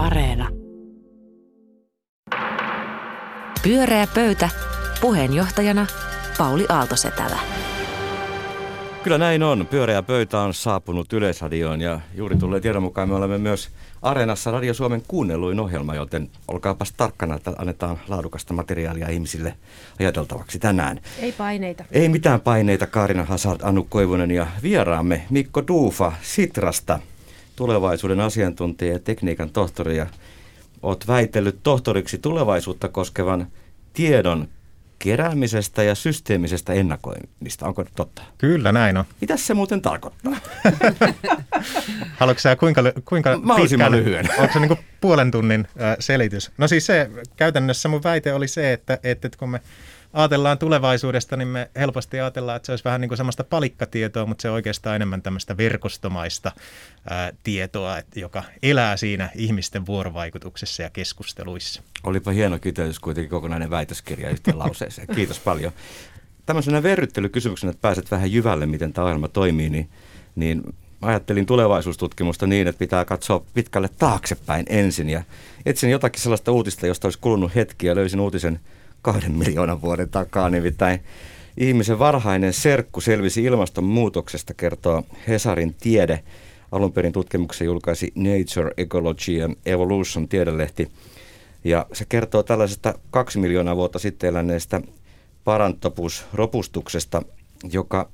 Areena. 0.00 0.48
Pyöreä 3.62 4.06
pöytä. 4.14 4.48
Puheenjohtajana 5.00 5.86
Pauli 6.38 6.66
Aaltosetälä. 6.68 7.38
Kyllä 9.02 9.18
näin 9.18 9.42
on. 9.42 9.66
Pyöreä 9.70 10.02
pöytä 10.02 10.40
on 10.40 10.54
saapunut 10.54 11.12
Yleisradioon 11.12 11.80
ja 11.80 12.00
juuri 12.14 12.36
tulee 12.36 12.60
tiedon 12.60 12.82
mukaan 12.82 13.08
me 13.08 13.14
olemme 13.14 13.38
myös 13.38 13.68
Areenassa 14.02 14.50
Radio 14.50 14.74
Suomen 14.74 15.02
kuunnelluin 15.08 15.60
ohjelma, 15.60 15.94
joten 15.94 16.30
olkaapas 16.48 16.92
tarkkana, 16.92 17.36
että 17.36 17.52
annetaan 17.58 17.98
laadukasta 18.08 18.54
materiaalia 18.54 19.08
ihmisille 19.08 19.54
ajateltavaksi 20.00 20.58
tänään. 20.58 21.00
Ei 21.18 21.32
paineita. 21.32 21.84
Ei 21.92 22.08
mitään 22.08 22.40
paineita. 22.40 22.86
Kaarina 22.86 23.24
Hazard, 23.24 23.60
Anu 23.62 23.86
Koivunen 23.88 24.30
ja 24.30 24.46
vieraamme 24.62 25.26
Mikko 25.30 25.62
Duufa 25.68 26.12
Sitrasta, 26.22 26.98
tulevaisuuden 27.60 28.20
asiantuntija 28.20 28.92
ja 28.92 28.98
tekniikan 28.98 29.50
tohtori. 29.50 29.96
Ja 29.96 30.06
olet 30.82 31.08
väitellyt 31.08 31.58
tohtoriksi 31.62 32.18
tulevaisuutta 32.18 32.88
koskevan 32.88 33.46
tiedon 33.92 34.48
keräämisestä 34.98 35.82
ja 35.82 35.94
systeemisestä 35.94 36.72
ennakoinnista. 36.72 37.66
Onko 37.66 37.84
totta? 37.96 38.22
Kyllä, 38.38 38.72
näin 38.72 38.96
on. 38.96 39.04
Mitä 39.20 39.36
se 39.36 39.54
muuten 39.54 39.82
tarkoittaa? 39.82 40.36
Haluatko 42.20 42.40
sä 42.40 42.56
kuinka, 42.56 42.82
kuinka 43.04 43.38
Mahdollisimman 43.42 43.92
lyhyen. 43.92 44.28
Onko 44.40 44.52
se 44.52 44.60
niin 44.60 44.78
puolen 45.00 45.30
tunnin 45.30 45.68
äh, 45.82 45.96
selitys? 45.98 46.50
No 46.58 46.68
siis 46.68 46.86
se 46.86 47.10
käytännössä 47.36 47.88
mun 47.88 48.02
väite 48.02 48.34
oli 48.34 48.48
se, 48.48 48.72
että, 48.72 48.98
että 49.02 49.28
kun 49.38 49.50
me 49.50 49.60
ajatellaan 50.12 50.58
tulevaisuudesta, 50.58 51.36
niin 51.36 51.48
me 51.48 51.70
helposti 51.76 52.20
ajatellaan, 52.20 52.56
että 52.56 52.66
se 52.66 52.72
olisi 52.72 52.84
vähän 52.84 53.00
niin 53.00 53.08
kuin 53.08 53.16
semmoista 53.16 53.44
palikkatietoa, 53.44 54.26
mutta 54.26 54.42
se 54.42 54.48
on 54.48 54.54
oikeastaan 54.54 54.96
enemmän 54.96 55.22
tämmöistä 55.22 55.56
verkostomaista 55.56 56.52
ää, 57.10 57.32
tietoa, 57.42 57.96
joka 58.16 58.42
elää 58.62 58.96
siinä 58.96 59.30
ihmisten 59.34 59.86
vuorovaikutuksessa 59.86 60.82
ja 60.82 60.90
keskusteluissa. 60.90 61.82
Olipa 62.02 62.30
hieno 62.30 62.58
kiteytys 62.58 62.98
kuitenkin 62.98 63.30
kokonainen 63.30 63.70
väitöskirja 63.70 64.30
yhteen 64.30 64.58
lauseeseen. 64.64 65.08
Kiitos 65.14 65.38
paljon. 65.38 65.72
Tämmöisenä 66.46 66.82
verryttelykysymyksenä, 66.82 67.70
että 67.70 67.82
pääset 67.82 68.10
vähän 68.10 68.32
jyvälle, 68.32 68.66
miten 68.66 68.92
tämä 68.92 69.04
ohjelma 69.04 69.28
toimii, 69.28 69.70
niin, 69.70 69.90
niin 70.36 70.62
ajattelin 71.02 71.46
tulevaisuustutkimusta 71.46 72.46
niin, 72.46 72.66
että 72.66 72.78
pitää 72.78 73.04
katsoa 73.04 73.44
pitkälle 73.54 73.88
taaksepäin 73.98 74.66
ensin. 74.68 75.10
Ja 75.10 75.22
etsin 75.66 75.90
jotakin 75.90 76.22
sellaista 76.22 76.52
uutista, 76.52 76.86
josta 76.86 77.06
olisi 77.06 77.18
kulunut 77.18 77.54
hetki 77.54 77.86
ja 77.86 77.94
löysin 77.94 78.20
uutisen– 78.20 78.60
kahden 79.02 79.32
miljoonan 79.32 79.82
vuoden 79.82 80.08
takaa. 80.08 80.50
Nimittäin 80.50 81.00
ihmisen 81.56 81.98
varhainen 81.98 82.52
serkku 82.52 83.00
selvisi 83.00 83.44
ilmastonmuutoksesta, 83.44 84.54
kertoo 84.54 85.02
Hesarin 85.28 85.74
tiede. 85.80 86.22
Alun 86.72 86.92
perin 86.92 87.12
tutkimuksen 87.12 87.64
julkaisi 87.64 88.12
Nature, 88.14 88.74
Ecology 88.76 89.42
and 89.42 89.56
Evolution 89.66 90.28
tiedelehti. 90.28 90.88
Ja 91.64 91.86
se 91.92 92.04
kertoo 92.08 92.42
tällaisesta 92.42 92.94
kaksi 93.10 93.38
miljoonaa 93.38 93.76
vuotta 93.76 93.98
sitten 93.98 94.28
eläneestä 94.28 94.80
parantopus-ropustuksesta, 95.44 97.22
joka 97.72 98.08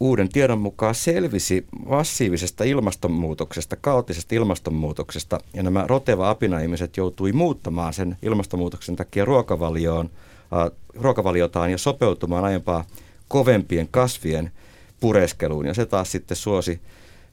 uuden 0.00 0.28
tiedon 0.28 0.60
mukaan 0.60 0.94
selvisi 0.94 1.66
massiivisesta 1.86 2.64
ilmastonmuutoksesta, 2.64 3.76
kaoottisesta 3.76 4.34
ilmastonmuutoksesta, 4.34 5.40
ja 5.54 5.62
nämä 5.62 5.84
roteva 5.86 6.30
apina-ihmiset 6.30 6.96
joutui 6.96 7.32
muuttamaan 7.32 7.92
sen 7.92 8.16
ilmastonmuutoksen 8.22 8.96
takia 8.96 9.24
ruokavalioon, 9.24 10.10
äh, 10.52 10.78
ruokavaliotaan 10.94 11.70
ja 11.70 11.78
sopeutumaan 11.78 12.44
aiempaa 12.44 12.84
kovempien 13.28 13.88
kasvien 13.90 14.52
pureskeluun, 15.00 15.66
ja 15.66 15.74
se 15.74 15.86
taas 15.86 16.12
sitten 16.12 16.36
suosi 16.36 16.80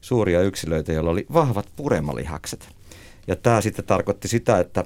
suuria 0.00 0.42
yksilöitä, 0.42 0.92
joilla 0.92 1.10
oli 1.10 1.26
vahvat 1.32 1.66
puremalihakset. 1.76 2.68
Ja 3.26 3.36
tämä 3.36 3.60
sitten 3.60 3.84
tarkoitti 3.84 4.28
sitä, 4.28 4.58
että, 4.60 4.84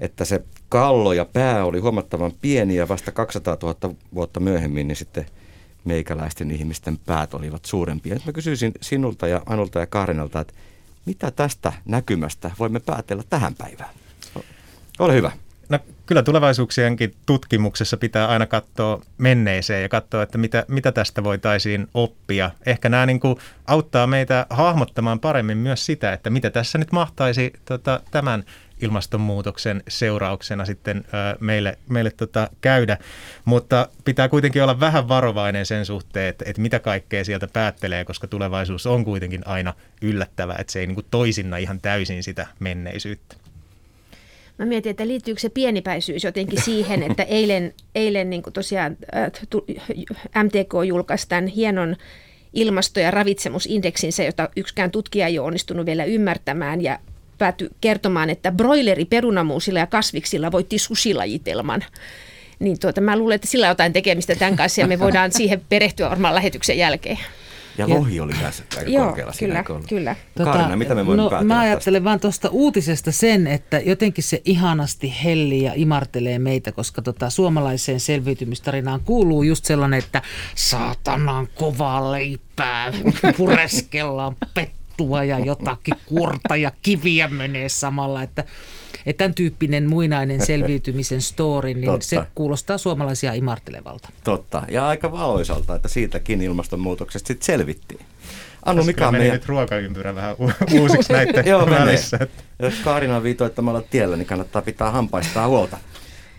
että 0.00 0.24
se 0.24 0.42
kallo 0.68 1.12
ja 1.12 1.24
pää 1.24 1.64
oli 1.64 1.78
huomattavan 1.78 2.32
pieni, 2.40 2.76
ja 2.76 2.88
vasta 2.88 3.12
200 3.12 3.56
000 3.62 3.94
vuotta 4.14 4.40
myöhemmin 4.40 4.88
niin 4.88 4.96
sitten– 4.96 5.26
meikäläisten 5.84 6.50
ihmisten 6.50 6.98
päät 7.06 7.34
olivat 7.34 7.64
suurempia. 7.64 8.14
Nyt 8.14 8.26
mä 8.26 8.32
kysyisin 8.32 8.72
sinulta 8.80 9.28
ja 9.28 9.42
Anulta 9.46 9.78
ja 9.78 9.86
Kaarinalta, 9.86 10.40
että 10.40 10.54
mitä 11.06 11.30
tästä 11.30 11.72
näkymästä 11.84 12.50
voimme 12.58 12.80
päätellä 12.80 13.22
tähän 13.30 13.54
päivään? 13.54 13.90
Ole 14.98 15.14
hyvä. 15.14 15.32
No, 15.68 15.78
kyllä 16.06 16.22
tulevaisuuksienkin 16.22 17.14
tutkimuksessa 17.26 17.96
pitää 17.96 18.28
aina 18.28 18.46
katsoa 18.46 19.02
menneeseen 19.18 19.82
ja 19.82 19.88
katsoa, 19.88 20.22
että 20.22 20.38
mitä, 20.38 20.64
mitä 20.68 20.92
tästä 20.92 21.24
voitaisiin 21.24 21.88
oppia. 21.94 22.50
Ehkä 22.66 22.88
nämä 22.88 23.06
niin 23.06 23.20
kuin 23.20 23.36
auttaa 23.66 24.06
meitä 24.06 24.46
hahmottamaan 24.50 25.20
paremmin 25.20 25.58
myös 25.58 25.86
sitä, 25.86 26.12
että 26.12 26.30
mitä 26.30 26.50
tässä 26.50 26.78
nyt 26.78 26.92
mahtaisi 26.92 27.52
tota, 27.64 28.00
tämän 28.10 28.44
ilmastonmuutoksen 28.84 29.82
seurauksena 29.88 30.64
sitten 30.64 31.04
meille, 31.40 31.78
meille 31.88 32.10
tota 32.10 32.50
käydä. 32.60 32.98
Mutta 33.44 33.88
pitää 34.04 34.28
kuitenkin 34.28 34.62
olla 34.62 34.80
vähän 34.80 35.08
varovainen 35.08 35.66
sen 35.66 35.86
suhteen, 35.86 36.28
että, 36.28 36.44
että 36.48 36.62
mitä 36.62 36.78
kaikkea 36.78 37.24
sieltä 37.24 37.48
päättelee, 37.52 38.04
koska 38.04 38.26
tulevaisuus 38.26 38.86
on 38.86 39.04
kuitenkin 39.04 39.46
aina 39.46 39.74
yllättävä, 40.02 40.54
että 40.58 40.72
se 40.72 40.80
ei 40.80 40.86
niin 40.86 40.94
kuin 40.94 41.06
toisinna 41.10 41.56
ihan 41.56 41.80
täysin 41.80 42.22
sitä 42.22 42.46
menneisyyttä. 42.60 43.36
Mä 44.58 44.66
mietin, 44.66 44.90
että 44.90 45.06
liittyykö 45.06 45.40
se 45.40 45.48
pienipäisyys 45.48 46.24
jotenkin 46.24 46.62
siihen, 46.62 47.02
että 47.02 47.22
eilen, 47.38 47.74
eilen 47.94 48.30
niin 48.30 48.42
tosiaan 48.52 48.96
MTK 50.44 50.72
julkaisi 50.86 51.28
tämän 51.28 51.46
hienon 51.46 51.96
ilmasto- 52.52 53.00
ja 53.00 53.10
ravitsemusindeksinsä, 53.10 54.24
jota 54.24 54.48
yksikään 54.56 54.90
tutkija 54.90 55.26
ei 55.26 55.38
ole 55.38 55.46
onnistunut 55.46 55.86
vielä 55.86 56.04
ymmärtämään. 56.04 56.80
Ja 56.80 56.98
päätyi 57.38 57.68
kertomaan, 57.80 58.30
että 58.30 58.52
broileri 58.52 59.04
perunamuusilla 59.04 59.78
ja 59.78 59.86
kasviksilla 59.86 60.52
voitti 60.52 60.78
susilajitelman. 60.78 61.84
Niin 62.58 62.78
tuota, 62.80 63.00
mä 63.00 63.18
luulen, 63.18 63.34
että 63.34 63.48
sillä 63.48 63.66
on 63.66 63.70
jotain 63.70 63.92
tekemistä 63.92 64.34
tämän 64.34 64.56
kanssa 64.56 64.80
ja 64.80 64.86
me 64.86 64.98
voidaan 64.98 65.32
siihen 65.38 65.62
perehtyä 65.68 66.10
varmaan 66.10 66.34
lähetyksen 66.34 66.78
jälkeen. 66.78 67.18
Ja 67.78 67.88
lohi 67.88 68.20
oli 68.20 68.32
tässä 68.42 68.64
aika 68.76 68.90
Joo, 68.90 69.06
korkealla 69.06 69.32
kyllä, 69.38 69.64
kyllä. 69.88 70.16
Tota, 70.34 70.52
Karina, 70.52 70.76
mitä 70.76 70.94
me 70.94 71.06
voimme 71.06 71.22
no, 71.22 71.30
päätellä 71.30 71.54
Mä 71.54 71.60
ajattelen 71.60 72.02
tästä? 72.02 72.04
vaan 72.04 72.20
tuosta 72.20 72.48
uutisesta 72.48 73.12
sen, 73.12 73.46
että 73.46 73.78
jotenkin 73.78 74.24
se 74.24 74.42
ihanasti 74.44 75.14
helli 75.24 75.62
ja 75.62 75.72
imartelee 75.74 76.38
meitä, 76.38 76.72
koska 76.72 77.02
tota, 77.02 77.30
suomalaiseen 77.30 78.00
selviytymistarinaan 78.00 79.00
kuuluu 79.00 79.42
just 79.42 79.64
sellainen, 79.64 79.98
että 79.98 80.22
saatanan 80.54 81.48
kovaa 81.54 82.12
leipää 82.12 82.92
pureskellaan 83.36 84.36
pettua 84.96 85.24
ja 85.24 85.38
jotakin 85.38 85.94
kuorta 86.06 86.56
ja 86.56 86.72
kiviä 86.82 87.28
menee 87.28 87.68
samalla, 87.68 88.22
että 88.22 88.44
että 89.06 89.18
tämän 89.24 89.34
tyyppinen 89.34 89.88
muinainen 89.88 90.46
selviytymisen 90.46 91.22
story, 91.22 91.74
niin 91.74 91.84
Totta. 91.84 92.06
se 92.06 92.18
kuulostaa 92.34 92.78
suomalaisia 92.78 93.32
imartelevalta. 93.32 94.08
Totta, 94.24 94.62
ja 94.70 94.88
aika 94.88 95.12
valoisalta, 95.12 95.74
että 95.74 95.88
siitäkin 95.88 96.42
ilmastonmuutoksesta 96.42 97.28
sitten 97.28 97.46
selvittiin. 97.46 98.00
Anu, 98.64 98.76
Tässä 98.76 98.86
mikä 98.86 99.08
on 99.08 99.14
meidän... 99.14 99.32
nyt 99.32 99.46
ruokaympyrä 99.46 100.14
vähän 100.14 100.36
u- 100.40 100.52
uusiksi 100.80 101.12
näiden 101.12 101.46
Joo, 101.46 101.64
menee. 101.66 101.80
välissä. 101.80 102.18
Jos 102.62 102.74
Kaarina 102.84 103.16
on 103.16 103.22
viitoittamalla 103.22 103.82
tiellä, 103.82 104.16
niin 104.16 104.26
kannattaa 104.26 104.62
pitää 104.62 104.90
hampaistaan 104.90 105.50
huolta. 105.50 105.78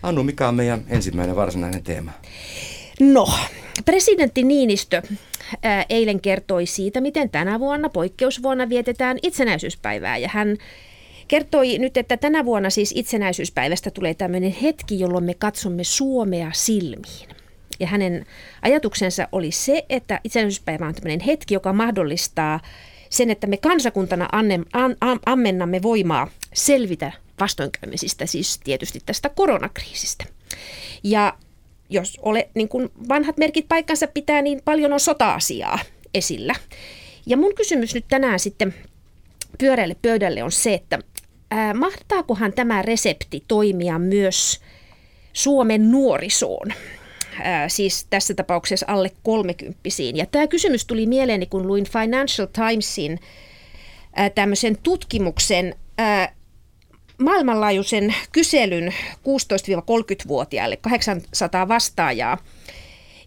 Anu, 0.02 0.22
mikä 0.22 0.48
on 0.48 0.54
meidän 0.54 0.84
ensimmäinen 0.88 1.36
varsinainen 1.36 1.82
teema? 1.82 2.12
No, 3.00 3.28
presidentti 3.84 4.42
Niinistö 4.42 5.02
eilen 5.88 6.20
kertoi 6.20 6.66
siitä, 6.66 7.00
miten 7.00 7.30
tänä 7.30 7.60
vuonna 7.60 7.88
poikkeusvuonna 7.88 8.68
vietetään 8.68 9.18
itsenäisyyspäivää. 9.22 10.18
Ja 10.18 10.28
hän 10.28 10.56
kertoi 11.28 11.78
nyt, 11.78 11.96
että 11.96 12.16
tänä 12.16 12.44
vuonna 12.44 12.70
siis 12.70 12.92
itsenäisyyspäivästä 12.96 13.90
tulee 13.90 14.14
tämmöinen 14.14 14.52
hetki, 14.62 15.00
jolloin 15.00 15.24
me 15.24 15.34
katsomme 15.34 15.84
Suomea 15.84 16.50
silmiin. 16.54 17.28
Ja 17.80 17.86
hänen 17.86 18.26
ajatuksensa 18.62 19.28
oli 19.32 19.50
se, 19.50 19.86
että 19.88 20.20
itsenäisyyspäivä 20.24 20.86
on 20.86 20.94
tämmöinen 20.94 21.20
hetki, 21.20 21.54
joka 21.54 21.72
mahdollistaa 21.72 22.60
sen, 23.10 23.30
että 23.30 23.46
me 23.46 23.56
kansakuntana 23.56 24.28
anne, 24.32 24.60
an, 24.72 24.96
am, 25.00 25.20
ammennamme 25.26 25.82
voimaa 25.82 26.30
selvitä 26.54 27.12
vastoinkäymisistä, 27.40 28.26
siis 28.26 28.60
tietysti 28.64 29.00
tästä 29.06 29.28
koronakriisistä. 29.28 30.24
Ja 31.02 31.32
jos 31.90 32.18
ole, 32.22 32.48
niin 32.54 32.68
kuin 32.68 32.88
vanhat 33.08 33.36
merkit 33.36 33.68
paikkansa 33.68 34.06
pitää, 34.06 34.42
niin 34.42 34.60
paljon 34.64 34.92
on 34.92 35.00
sota-asiaa 35.00 35.78
esillä. 36.14 36.54
Ja 37.26 37.36
mun 37.36 37.54
kysymys 37.54 37.94
nyt 37.94 38.04
tänään 38.08 38.38
sitten 38.38 38.74
pyöreälle 39.58 39.96
pöydälle 40.02 40.42
on 40.42 40.52
se, 40.52 40.74
että 40.74 40.98
ää, 41.50 41.74
mahtaakohan 41.74 42.52
tämä 42.52 42.82
resepti 42.82 43.44
toimia 43.48 43.98
myös 43.98 44.60
Suomen 45.32 45.90
nuorisoon? 45.90 46.72
Ää, 47.42 47.68
siis 47.68 48.06
tässä 48.10 48.34
tapauksessa 48.34 48.86
alle 48.88 49.10
kolmekymppisiin. 49.22 50.16
Ja 50.16 50.26
tämä 50.26 50.46
kysymys 50.46 50.84
tuli 50.84 51.06
mieleeni, 51.06 51.46
kun 51.46 51.66
luin 51.66 51.84
Financial 51.84 52.48
Timesin 52.52 53.18
ää, 54.16 54.30
tämmöisen 54.30 54.76
tutkimuksen, 54.82 55.74
ää, 55.98 56.35
maailmanlaajuisen 57.18 58.14
kyselyn 58.32 58.94
16-30-vuotiaille, 59.14 60.76
800 60.76 61.68
vastaajaa, 61.68 62.38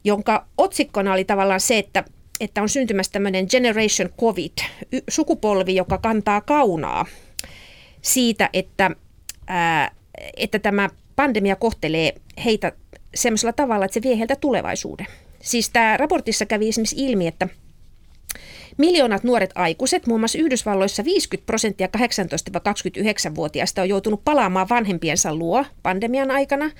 jonka 0.03 0.45
otsikkona 0.57 1.13
oli 1.13 1.25
tavallaan 1.25 1.59
se, 1.59 1.77
että, 1.77 2.03
että 2.39 2.61
on 2.61 2.69
syntymässä 2.69 3.11
tämmöinen 3.11 3.47
Generation 3.49 4.09
COVID, 4.19 4.57
sukupolvi, 5.09 5.75
joka 5.75 5.97
kantaa 5.97 6.41
kaunaa 6.41 7.05
siitä, 8.01 8.49
että, 8.53 8.91
ää, 9.47 9.91
että 10.37 10.59
tämä 10.59 10.89
pandemia 11.15 11.55
kohtelee 11.55 12.13
heitä 12.45 12.71
semmoisella 13.15 13.53
tavalla, 13.53 13.85
että 13.85 13.93
se 13.93 14.01
vie 14.01 14.17
heiltä 14.17 14.35
tulevaisuuden. 14.35 15.07
Siis 15.41 15.69
tämä 15.69 15.97
raportissa 15.97 16.45
kävi 16.45 16.69
esimerkiksi 16.69 17.05
ilmi, 17.05 17.27
että 17.27 17.47
Miljoonat 18.79 19.23
nuoret 19.23 19.51
aikuiset, 19.55 20.07
muun 20.07 20.21
muassa 20.21 20.37
Yhdysvalloissa 20.37 21.05
50 21.05 21.45
prosenttia 21.45 21.87
18-29-vuotiaista 21.97 23.81
on 23.81 23.89
joutunut 23.89 24.21
palaamaan 24.25 24.69
vanhempiensa 24.69 25.35
luo 25.35 25.65
pandemian 25.83 26.31
aikana. 26.31 26.71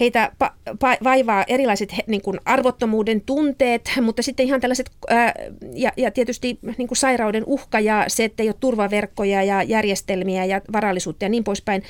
Heitä 0.00 0.32
pa- 0.44 0.52
pa- 0.72 1.04
vaivaa 1.04 1.44
erilaiset 1.48 1.94
niin 2.06 2.22
kuin 2.22 2.40
arvottomuuden 2.44 3.20
tunteet, 3.20 3.92
mutta 4.02 4.22
sitten 4.22 4.46
ihan 4.46 4.60
tällaiset, 4.60 4.90
ää, 5.08 5.34
ja, 5.74 5.92
ja 5.96 6.10
tietysti 6.10 6.58
niin 6.78 6.88
kuin 6.88 6.98
sairauden 6.98 7.42
uhka 7.46 7.80
ja 7.80 8.04
se, 8.08 8.24
että 8.24 8.42
ei 8.42 8.48
ole 8.48 8.56
turvaverkkoja 8.60 9.42
ja 9.42 9.62
järjestelmiä 9.62 10.44
ja 10.44 10.60
varallisuutta 10.72 11.24
ja 11.24 11.28
niin 11.28 11.44
poispäin. 11.44 11.82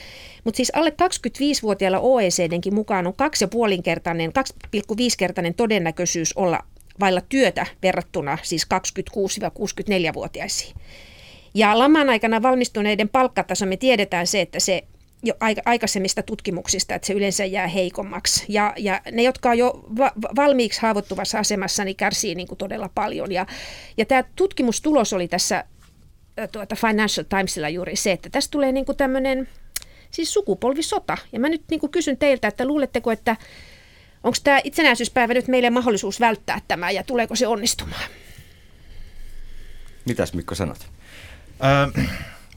Mutta 0.45 0.57
siis 0.57 0.73
alle 0.75 0.93
25-vuotiailla 1.03 1.99
OECDnkin 2.01 2.75
mukaan 2.75 3.07
on 3.07 3.15
2,5-kertainen, 3.15 4.33
2,5-kertainen 4.71 5.55
todennäköisyys 5.55 6.33
olla 6.33 6.63
vailla 7.01 7.21
työtä 7.21 7.67
verrattuna 7.83 8.39
siis 8.43 8.65
26-64-vuotiaisiin. 8.65 10.77
Ja 11.55 11.79
laman 11.79 12.11
aikana 12.11 12.43
valmistuneiden 12.43 13.09
palkkataso, 13.09 13.67
me 13.67 13.77
tiedetään 13.77 14.27
se, 14.27 14.41
että 14.41 14.61
se 14.61 14.85
jo 15.23 15.35
aikaisemmista 15.65 16.23
tutkimuksista, 16.23 16.95
että 16.95 17.07
se 17.07 17.13
yleensä 17.13 17.45
jää 17.45 17.67
heikommaksi. 17.67 18.45
Ja, 18.49 18.75
ja 18.77 19.01
ne, 19.13 19.23
jotka 19.23 19.51
on 19.51 19.59
jo 19.59 19.85
va- 19.99 20.13
valmiiksi 20.37 20.83
haavoittuvassa 20.83 21.39
asemassa, 21.39 21.85
niin 21.85 21.97
kärsii 21.97 22.35
niin 22.35 22.49
kuin 22.49 22.59
todella 22.59 22.91
paljon. 22.95 23.33
Ja, 23.33 23.47
ja 23.97 24.05
tämä 24.05 24.25
tutkimustulos 24.37 25.13
oli 25.13 25.29
tässä 25.29 25.65
tuota 26.53 26.77
Financial 26.77 27.25
Timesilla 27.29 27.69
juuri 27.69 27.97
se, 27.97 28.13
että 28.13 28.31
tässä 28.31 28.51
tulee 28.51 28.73
niin 28.73 28.85
kuin 28.85 28.97
tämmöinen 28.97 29.49
siis 30.11 30.33
sukupolvisota. 30.33 31.19
Ja 31.33 31.41
mä 31.41 31.49
nyt 31.49 31.63
niin 31.71 31.81
kuin 31.81 31.93
kysyn 31.93 32.17
teiltä, 32.17 32.49
että 32.49 32.67
luuletteko, 32.67 33.13
että 33.13 33.37
Onko 34.25 34.39
tämä 34.45 34.61
itsenäisyyspäivä 34.65 35.35
nyt 35.35 35.49
meille 35.49 35.71
mahdollisuus 35.71 36.21
välttää 36.21 36.61
tämä 36.69 36.91
ja 36.91 37.03
tuleeko 37.03 37.37
se 37.37 37.47
onnistumaan? 37.47 38.11
Mitäs 40.05 40.33
Mikko 40.33 40.55
sanot? 40.55 40.87
Äh, 41.99 42.09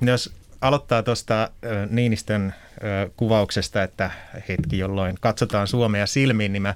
jos 0.02 0.34
aloittaa 0.62 1.04
tuosta 1.04 1.50
Niinistön 1.90 2.54
kuvauksesta, 3.18 3.84
että 3.84 4.12
hetki, 4.50 4.78
jolloin 4.78 5.16
katsotaan 5.22 5.68
Suomea 5.68 6.06
silmiin, 6.06 6.54
niin 6.54 6.62
mä, 6.62 6.76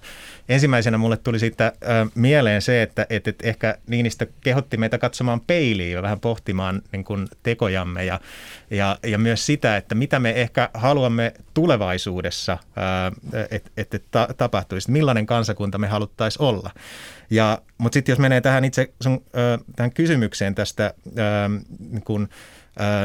ensimmäisenä 0.50 0.98
mulle 0.98 1.18
tuli 1.18 1.40
siitä 1.40 1.74
mieleen 2.16 2.62
se, 2.62 2.82
että, 2.82 3.06
että, 3.10 3.34
ehkä 3.44 3.78
Niinistö 3.88 4.28
kehotti 4.42 4.78
meitä 4.78 4.98
katsomaan 4.98 5.42
peiliin 5.42 5.92
ja 5.92 6.02
vähän 6.02 6.20
pohtimaan 6.20 6.82
niin 6.92 7.04
kuin 7.04 7.28
tekojamme 7.44 8.06
ja, 8.06 8.20
ja, 8.70 8.98
ja 9.04 9.18
myös 9.18 9.46
sitä, 9.46 9.78
että 9.78 9.96
mitä 9.96 10.20
me 10.20 10.30
ehkä 10.32 10.70
haluamme 10.74 11.34
tulevaisuudessa, 11.54 12.58
että, 13.52 13.72
että 13.76 14.00
tapahtuisi, 14.38 14.92
millainen 14.92 15.26
kansakunta 15.26 15.78
me 15.78 15.88
haluttaisiin 15.88 16.44
olla. 16.44 16.72
Ja, 17.30 17.62
mutta 17.78 17.94
sitten 17.94 18.14
jos 18.14 18.20
menee 18.20 18.42
tähän 18.42 18.66
itse 18.66 18.94
sun, 19.02 19.24
tähän 19.76 19.92
kysymykseen 19.92 20.56
tästä 20.56 20.94
niin 21.92 22.04
kun, 22.04 22.30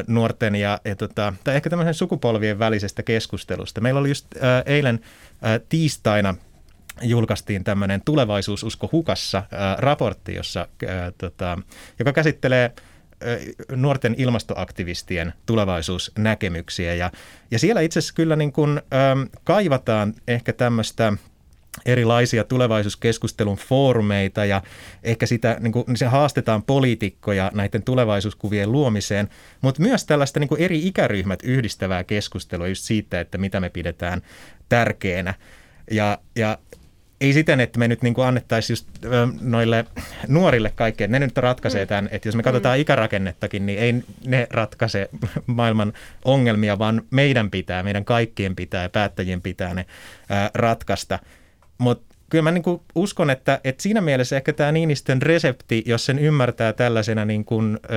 nuorten 0.07 0.55
ja, 0.55 0.81
ja 0.85 0.97
tota, 0.97 1.33
tai 1.45 1.57
ehkä 1.57 1.71
tämmöisen 1.71 1.95
sukupolvien 1.95 2.59
välisestä 2.59 3.03
keskustelusta. 3.03 3.81
Meillä 3.81 4.01
oli 4.01 4.09
just 4.09 4.27
ää, 4.41 4.63
eilen 4.67 5.01
ää, 5.43 5.61
tiistaina 5.69 6.35
julkaistiin 7.03 7.65
tämmöinen 7.65 8.03
tulevaisuususko 8.05 8.89
hukassa 8.93 9.43
ää, 9.51 9.77
raportti, 9.79 10.35
jossa, 10.35 10.69
ää, 10.89 11.13
tota, 11.19 11.59
joka 11.99 12.13
käsittelee 12.13 12.73
nuorten 13.77 14.15
ilmastoaktivistien 14.19 15.33
tulevaisuusnäkemyksiä. 15.47 16.95
Ja, 16.95 17.11
ja 17.51 17.59
siellä 17.59 17.81
itse 17.81 17.99
asiassa 17.99 18.15
kyllä 18.15 18.37
niin 18.37 18.53
kuin, 18.53 18.71
äm, 18.79 19.29
kaivataan 19.45 20.15
ehkä 20.29 20.53
tämmöistä– 20.53 21.13
erilaisia 21.87 22.45
tulevaisuuskeskustelun 22.45 23.57
foorumeita 23.57 24.45
ja 24.45 24.63
ehkä 25.03 25.27
sitä, 25.27 25.57
niin 25.61 25.73
kuin, 25.73 25.85
niin 25.87 25.97
se 25.97 26.07
haastetaan 26.07 26.63
poliitikkoja 26.63 27.51
näiden 27.55 27.83
tulevaisuuskuvien 27.83 28.73
luomiseen, 28.73 29.29
mutta 29.61 29.83
myös 29.83 30.05
tällaista 30.05 30.41
niin 30.41 30.49
kuin 30.49 30.61
eri 30.61 30.87
ikäryhmät 30.87 31.43
yhdistävää 31.43 32.05
keskustelua 32.05 32.69
just 32.69 32.83
siitä, 32.83 33.21
että 33.21 33.39
mitä 33.39 33.61
me 33.61 33.71
pidetään 33.71 34.23
tärkeänä. 34.69 35.35
Ja, 35.91 36.19
ja 36.37 36.59
ei 37.21 37.33
siten, 37.33 37.61
että 37.61 37.79
me 37.79 37.89
nyt 37.89 38.03
niin 38.03 38.15
kuin 38.15 38.27
annettaisiin 38.27 38.73
just 38.73 38.89
noille 39.41 39.85
nuorille 40.29 40.73
kaikkea, 40.75 41.09
ne 41.09 41.19
nyt 41.19 41.39
ratkaisee 41.39 41.85
mm. 41.85 41.89
tämän, 41.89 42.09
että 42.13 42.29
jos 42.29 42.37
me 42.37 42.43
katsotaan 42.43 42.79
mm. 42.79 42.81
ikärakennettakin, 42.81 43.67
niin 43.67 43.79
ei 43.79 43.95
ne 44.27 44.47
ratkaise 44.51 45.09
maailman 45.47 45.93
ongelmia, 46.25 46.79
vaan 46.79 47.03
meidän 47.11 47.51
pitää, 47.51 47.83
meidän 47.83 48.05
kaikkien 48.05 48.57
pitää 48.57 48.83
ja 48.83 48.89
päättäjien 48.89 49.43
pitää 49.43 49.75
ne 49.75 49.87
ratkaista. 50.55 51.19
Mutta 51.79 52.14
kyllä 52.35 52.43
mä 52.43 52.51
niin 52.51 52.63
kuin 52.63 52.81
uskon, 52.95 53.31
että, 53.31 53.61
että 53.65 53.83
siinä 53.83 54.01
mielessä 54.01 54.37
ehkä 54.37 54.53
tämä 54.53 54.73
Niinistön 54.73 55.23
resepti, 55.23 55.83
jos 55.87 56.07
sen 56.07 56.19
ymmärtää 56.19 56.73
tällaisena 56.73 57.25
niin 57.25 57.45
kuin, 57.45 57.79
ö, 57.85 57.89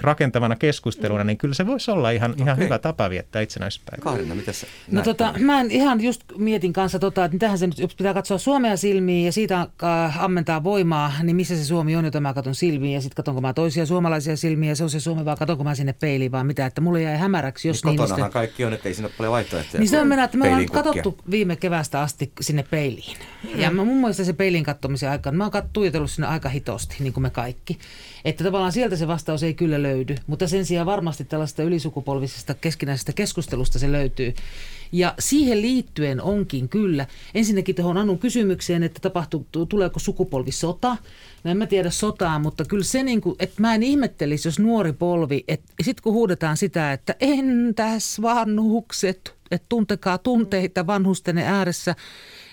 rakentavana 0.00 0.56
keskusteluna, 0.56 1.24
niin 1.24 1.38
kyllä 1.38 1.54
se 1.54 1.66
voisi 1.66 1.90
olla 1.90 2.10
ihan, 2.10 2.30
okay. 2.30 2.44
ihan 2.44 2.58
hyvä 2.58 2.78
tapa 2.78 3.10
viettää 3.10 3.42
itsenäisyyspäivää. 3.42 4.02
Kaarina, 4.02 4.34
mitä 4.34 4.52
sä 4.52 4.66
No 4.90 5.02
tota, 5.02 5.34
mä 5.38 5.60
en 5.60 5.70
ihan 5.70 6.00
just 6.00 6.22
mietin 6.36 6.72
kanssa, 6.72 6.98
tota, 6.98 7.24
että 7.24 7.38
tähän 7.38 7.58
se 7.58 7.66
nyt, 7.66 7.78
jos 7.78 7.94
pitää 7.94 8.14
katsoa 8.14 8.38
Suomea 8.38 8.76
silmiin 8.76 9.26
ja 9.26 9.32
siitä 9.32 9.66
äh, 9.82 10.24
ammentaa 10.24 10.64
voimaa, 10.64 11.12
niin 11.22 11.36
missä 11.36 11.56
se 11.56 11.64
Suomi 11.64 11.96
on, 11.96 12.04
jota 12.04 12.20
mä 12.20 12.34
katson 12.34 12.54
silmiin 12.54 12.94
ja 12.94 13.00
sitten 13.00 13.16
katsonko 13.16 13.40
mä 13.40 13.52
toisia 13.52 13.86
suomalaisia 13.86 14.36
silmiä 14.36 14.70
ja 14.70 14.76
se 14.76 14.84
on 14.84 14.90
se 14.90 15.00
Suomi, 15.00 15.24
vaan 15.24 15.36
katsonko 15.38 15.64
mä 15.64 15.74
sinne 15.74 15.92
peiliin 15.92 16.32
vaan 16.32 16.46
mitä, 16.46 16.66
että 16.66 16.80
mulle 16.80 17.02
jäi 17.02 17.16
hämäräksi, 17.16 17.68
jos 17.68 17.84
niin 17.84 17.96
Kotonahan 17.96 18.30
kaikki 18.30 18.64
on, 18.64 18.72
että 18.72 18.88
ei 18.88 18.94
siinä 18.94 19.06
ole 19.06 19.14
paljon 19.18 19.32
vaihtoehtoja. 19.32 19.80
Niin 19.80 19.88
se 19.88 20.00
on 20.00 20.08
mennä, 20.08 20.24
että 20.24 20.38
me 20.38 20.44
ollaan 20.44 20.66
katsottu 20.66 21.18
viime 21.30 21.56
kevästä 21.56 22.00
asti 22.00 22.32
sinne 22.40 22.62
peiliin. 22.70 23.16
Ja 23.54 23.70
mä, 23.70 23.84
mun 23.84 23.96
mielestä 23.96 24.24
se 24.24 24.32
peilin 24.32 24.64
kattomisen 24.64 25.10
aikaan, 25.10 25.36
mä 25.36 25.44
oon 25.44 25.52
tuijotellut 25.72 26.10
sinne 26.10 26.28
aika 26.28 26.48
hitosti, 26.48 26.96
niin 27.00 27.12
kuin 27.12 27.22
me 27.22 27.30
kaikki. 27.30 27.78
Että 28.24 28.44
tavallaan 28.44 28.72
sieltä 28.72 28.96
se 28.96 29.08
vastaus 29.08 29.42
ei 29.42 29.54
kyllä 29.54 29.82
löydy, 29.82 30.14
mutta 30.26 30.48
sen 30.48 30.66
sijaan 30.66 30.86
varmasti 30.86 31.24
tällaista 31.24 31.62
ylisukupolvisesta 31.62 32.54
keskinäisestä 32.54 33.12
keskustelusta 33.12 33.78
se 33.78 33.92
löytyy. 33.92 34.34
Ja 34.92 35.14
siihen 35.18 35.62
liittyen 35.62 36.22
onkin 36.22 36.68
kyllä, 36.68 37.06
ensinnäkin 37.34 37.74
tuohon 37.74 37.96
Anun 37.96 38.18
kysymykseen, 38.18 38.82
että 38.82 39.00
tapahtuu, 39.00 39.46
tuleeko 39.68 39.98
sukupolvisota. 39.98 40.96
No 41.44 41.50
en 41.50 41.56
mä 41.56 41.66
tiedä 41.66 41.90
sotaa, 41.90 42.38
mutta 42.38 42.64
kyllä 42.64 42.84
se 42.84 43.02
niin 43.02 43.20
kuin, 43.20 43.36
että 43.38 43.60
mä 43.60 43.74
en 43.74 43.82
ihmettelisi, 43.82 44.48
jos 44.48 44.58
nuori 44.58 44.92
polvi, 44.92 45.44
että 45.48 45.72
sitten 45.82 46.02
kun 46.02 46.12
huudetaan 46.12 46.56
sitä, 46.56 46.92
että 46.92 47.14
entäs 47.20 48.22
vanhukset, 48.22 49.34
että 49.50 49.66
tuntekaa 49.68 50.18
tunteita 50.18 50.86
vanhusten 50.86 51.38
ääressä, 51.38 51.94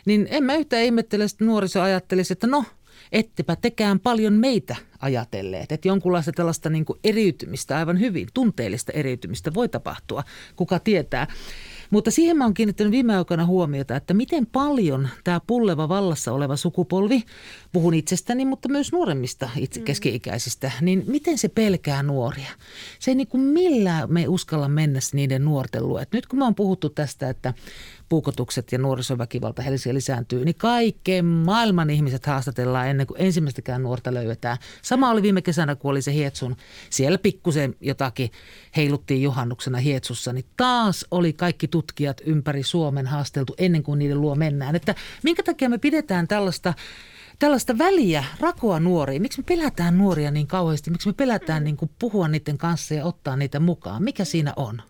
niin 0.05 0.27
en 0.29 0.43
mä 0.43 0.55
yhtä 0.55 0.81
ihmettele, 0.81 1.23
että 1.23 1.45
nuoriso 1.45 1.81
ajattelisi, 1.81 2.33
että 2.33 2.47
no, 2.47 2.65
ettepä 3.11 3.55
tekään 3.55 3.99
paljon 3.99 4.33
meitä 4.33 4.75
ajatelleet. 4.99 5.71
Että 5.71 5.87
jonkunlaista 5.87 6.31
tällaista 6.31 6.69
niin 6.69 6.85
kuin 6.85 6.99
eriytymistä 7.03 7.77
aivan 7.77 7.99
hyvin, 7.99 8.27
tunteellista 8.33 8.91
eriytymistä 8.91 9.53
voi 9.53 9.69
tapahtua, 9.69 10.23
kuka 10.55 10.79
tietää. 10.79 11.27
Mutta 11.89 12.11
siihen 12.11 12.37
mä 12.37 12.43
oon 12.43 12.53
kiinnittänyt 12.53 12.91
viime 12.91 13.17
aikoina 13.17 13.45
huomiota, 13.45 13.95
että 13.95 14.13
miten 14.13 14.45
paljon 14.45 15.09
tämä 15.23 15.41
pulleva 15.47 15.89
vallassa 15.89 16.33
oleva 16.33 16.55
sukupolvi, 16.55 17.23
puhun 17.71 17.93
itsestäni, 17.93 18.45
mutta 18.45 18.69
myös 18.69 18.91
nuoremmista 18.91 19.49
itse 19.57 19.79
mm. 19.79 19.83
keski-ikäisistä, 19.83 20.71
niin 20.81 21.03
miten 21.07 21.37
se 21.37 21.47
pelkää 21.47 22.03
nuoria? 22.03 22.51
Se 22.99 23.11
ei 23.11 23.15
niin 23.15 23.27
kuin 23.27 23.43
millään 23.43 24.13
me 24.13 24.27
uskalla 24.27 24.67
mennä 24.67 24.99
niiden 25.13 25.45
nuorten 25.45 25.87
luo. 25.87 25.99
Et 25.99 26.11
nyt 26.11 26.27
kun 26.27 26.39
me 26.39 26.45
on 26.45 26.55
puhuttu 26.55 26.89
tästä, 26.89 27.29
että 27.29 27.53
puukotukset 28.13 28.71
ja 28.71 28.77
nuorisoväkivalta 28.77 29.61
Helsingissä 29.61 29.93
lisääntyy, 29.93 30.45
niin 30.45 30.55
kaikkeen 30.55 31.25
maailman 31.25 31.89
ihmiset 31.89 32.25
haastatellaan 32.25 32.87
ennen 32.87 33.07
kuin 33.07 33.21
ensimmäistäkään 33.21 33.83
nuorta 33.83 34.13
löydetään. 34.13 34.57
Sama 34.81 35.09
oli 35.09 35.21
viime 35.21 35.41
kesänä, 35.41 35.75
kun 35.75 35.91
oli 35.91 36.01
se 36.01 36.13
Hietsun. 36.13 36.55
Siellä 36.89 37.17
pikkusen 37.17 37.75
jotakin 37.81 38.31
heiluttiin 38.75 39.21
juhannuksena 39.21 39.77
Hietsussa, 39.77 40.33
niin 40.33 40.45
taas 40.57 41.05
oli 41.11 41.33
kaikki 41.33 41.67
tutkijat 41.67 42.21
ympäri 42.25 42.63
Suomen 42.63 43.07
haasteltu 43.07 43.55
ennen 43.57 43.83
kuin 43.83 43.99
niiden 43.99 44.21
luo 44.21 44.35
mennään. 44.35 44.75
Että 44.75 44.95
minkä 45.23 45.43
takia 45.43 45.69
me 45.69 45.77
pidetään 45.77 46.27
tällaista 46.27 46.73
tällaista 47.39 47.77
väliä, 47.77 48.23
rakoa 48.39 48.79
nuoriin. 48.79 49.21
Miksi 49.21 49.39
me 49.39 49.43
pelätään 49.47 49.97
nuoria 49.97 50.31
niin 50.31 50.47
kauheasti? 50.47 50.91
Miksi 50.91 51.09
me 51.09 51.13
pelätään 51.13 51.63
niin 51.63 51.77
kuin 51.77 51.91
puhua 51.99 52.27
niiden 52.27 52.57
kanssa 52.57 52.93
ja 52.93 53.05
ottaa 53.05 53.35
niitä 53.35 53.59
mukaan? 53.59 54.03
Mikä 54.03 54.25
siinä 54.25 54.53
on? 54.55 54.81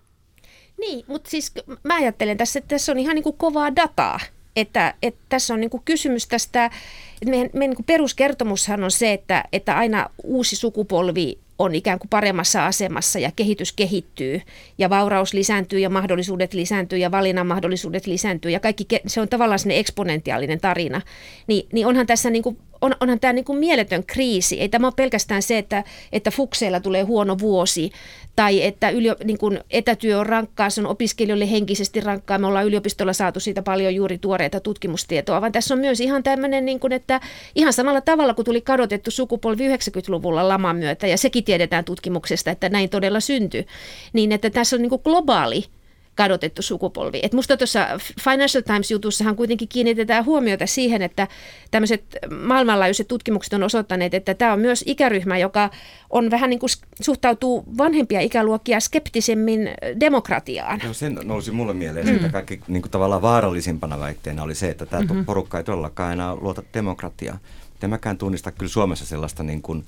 Niin, 0.87 1.05
mutta 1.07 1.29
siis 1.29 1.51
mä 1.83 1.95
ajattelen 1.95 2.37
tässä, 2.37 2.59
että 2.59 2.75
tässä 2.75 2.91
on 2.91 2.99
ihan 2.99 3.15
niin 3.15 3.23
kuin 3.23 3.37
kovaa 3.37 3.75
dataa. 3.75 4.19
Että, 4.55 4.93
että 5.01 5.21
tässä 5.29 5.53
on 5.53 5.59
niin 5.59 5.69
kuin 5.69 5.83
kysymys 5.85 6.27
tästä, 6.27 6.65
että 6.65 7.29
meidän, 7.29 7.49
meidän 7.53 7.69
niin 7.69 7.75
kuin 7.75 7.85
peruskertomushan 7.85 8.83
on 8.83 8.91
se, 8.91 9.13
että, 9.13 9.43
että 9.53 9.77
aina 9.77 10.09
uusi 10.23 10.55
sukupolvi 10.55 11.37
on 11.59 11.75
ikään 11.75 11.99
kuin 11.99 12.09
paremmassa 12.09 12.65
asemassa 12.65 13.19
ja 13.19 13.31
kehitys 13.35 13.73
kehittyy 13.73 14.41
ja 14.77 14.89
vauraus 14.89 15.33
lisääntyy 15.33 15.79
ja 15.79 15.89
mahdollisuudet 15.89 16.53
lisääntyy 16.53 16.99
ja 16.99 17.11
valinnan 17.11 17.47
mahdollisuudet 17.47 18.07
lisääntyy 18.07 18.51
ja 18.51 18.59
kaikki 18.59 18.85
se 19.07 19.21
on 19.21 19.29
tavallaan 19.29 19.59
sinne 19.59 19.79
eksponentiaalinen 19.79 20.59
tarina. 20.59 21.01
Ni, 21.47 21.67
niin 21.71 21.87
onhan 21.87 22.07
tässä 22.07 22.29
niin 22.29 22.43
kuin 22.43 22.57
on, 22.83 22.95
onhan 22.99 23.19
tämä 23.19 23.33
niin 23.33 23.45
kuin 23.45 23.59
mieletön 23.59 24.03
kriisi. 24.03 24.61
Ei 24.61 24.69
tämä 24.69 24.87
ole 24.87 24.93
pelkästään 24.95 25.41
se, 25.41 25.57
että, 25.57 25.83
että 26.11 26.31
fukseilla 26.31 26.79
tulee 26.79 27.03
huono 27.03 27.39
vuosi 27.39 27.91
tai 28.35 28.63
että 28.63 28.89
yliop, 28.89 29.23
niin 29.23 29.37
kuin 29.37 29.59
etätyö 29.69 30.19
on 30.19 30.25
rankkaa, 30.25 30.69
se 30.69 30.81
on 30.81 30.87
opiskelijoille 30.87 31.51
henkisesti 31.51 32.01
rankkaa. 32.01 32.37
Me 32.37 32.47
ollaan 32.47 32.65
yliopistolla 32.65 33.13
saatu 33.13 33.39
siitä 33.39 33.61
paljon 33.61 33.95
juuri 33.95 34.17
tuoreita 34.17 34.59
tutkimustietoa, 34.59 35.41
vaan 35.41 35.51
tässä 35.51 35.73
on 35.73 35.79
myös 35.79 35.99
ihan 35.99 36.23
tämmöinen, 36.23 36.65
niin 36.65 36.79
kuin, 36.79 36.93
että 36.93 37.21
ihan 37.55 37.73
samalla 37.73 38.01
tavalla 38.01 38.33
kuin 38.33 38.45
tuli 38.45 38.61
kadotettu 38.61 39.11
sukupolvi 39.11 39.67
90-luvulla 39.67 40.47
laman 40.47 40.75
myötä, 40.75 41.07
ja 41.07 41.17
sekin 41.17 41.43
tiedetään 41.43 41.85
tutkimuksesta, 41.85 42.51
että 42.51 42.69
näin 42.69 42.89
todella 42.89 43.19
syntyi, 43.19 43.65
niin 44.13 44.31
että 44.31 44.49
tässä 44.49 44.75
on 44.75 44.81
niin 44.81 44.89
kuin 44.89 45.01
globaali 45.03 45.65
kadotettu 46.15 46.61
sukupolvi. 46.61 47.19
Et 47.23 47.33
musta 47.33 47.57
tuossa 47.57 47.87
Financial 48.21 48.63
Times-jutussahan 48.63 49.35
kuitenkin 49.35 49.67
kiinnitetään 49.67 50.25
huomiota 50.25 50.67
siihen, 50.67 51.01
että 51.01 51.27
tämmöiset 51.71 52.03
maailmanlaajuiset 52.41 53.07
tutkimukset 53.07 53.53
on 53.53 53.63
osoittaneet, 53.63 54.13
että 54.13 54.33
tämä 54.33 54.53
on 54.53 54.59
myös 54.59 54.83
ikäryhmä, 54.87 55.37
joka 55.37 55.69
on 56.09 56.31
vähän 56.31 56.49
niin 56.49 56.59
kuin 56.59 56.69
suhtautuu 57.01 57.63
vanhempia 57.77 58.19
ikäluokkia 58.19 58.79
skeptisemmin 58.79 59.69
demokratiaan. 59.99 60.81
No 60.83 60.93
sen 60.93 61.19
nousi 61.23 61.51
mulle 61.51 61.73
mieleen, 61.73 62.07
mm. 62.07 62.15
että 62.15 62.29
kaikki 62.29 62.61
niin 62.67 62.81
kuin 62.81 62.91
tavallaan 62.91 63.21
vaarallisimpana 63.21 63.99
väitteenä 63.99 64.43
oli 64.43 64.55
se, 64.55 64.69
että 64.69 64.85
tämä 64.85 65.03
mm-hmm. 65.03 65.25
porukka 65.25 65.57
ei 65.57 65.63
todellakaan 65.63 66.13
enää 66.13 66.35
luota 66.35 66.63
demokratiaa. 66.73 67.37
En 67.83 67.89
mäkään 67.89 68.17
tunnista 68.17 68.51
kyllä 68.51 68.69
Suomessa 68.69 69.05
sellaista 69.05 69.43
niin 69.43 69.61
kuin, 69.61 69.85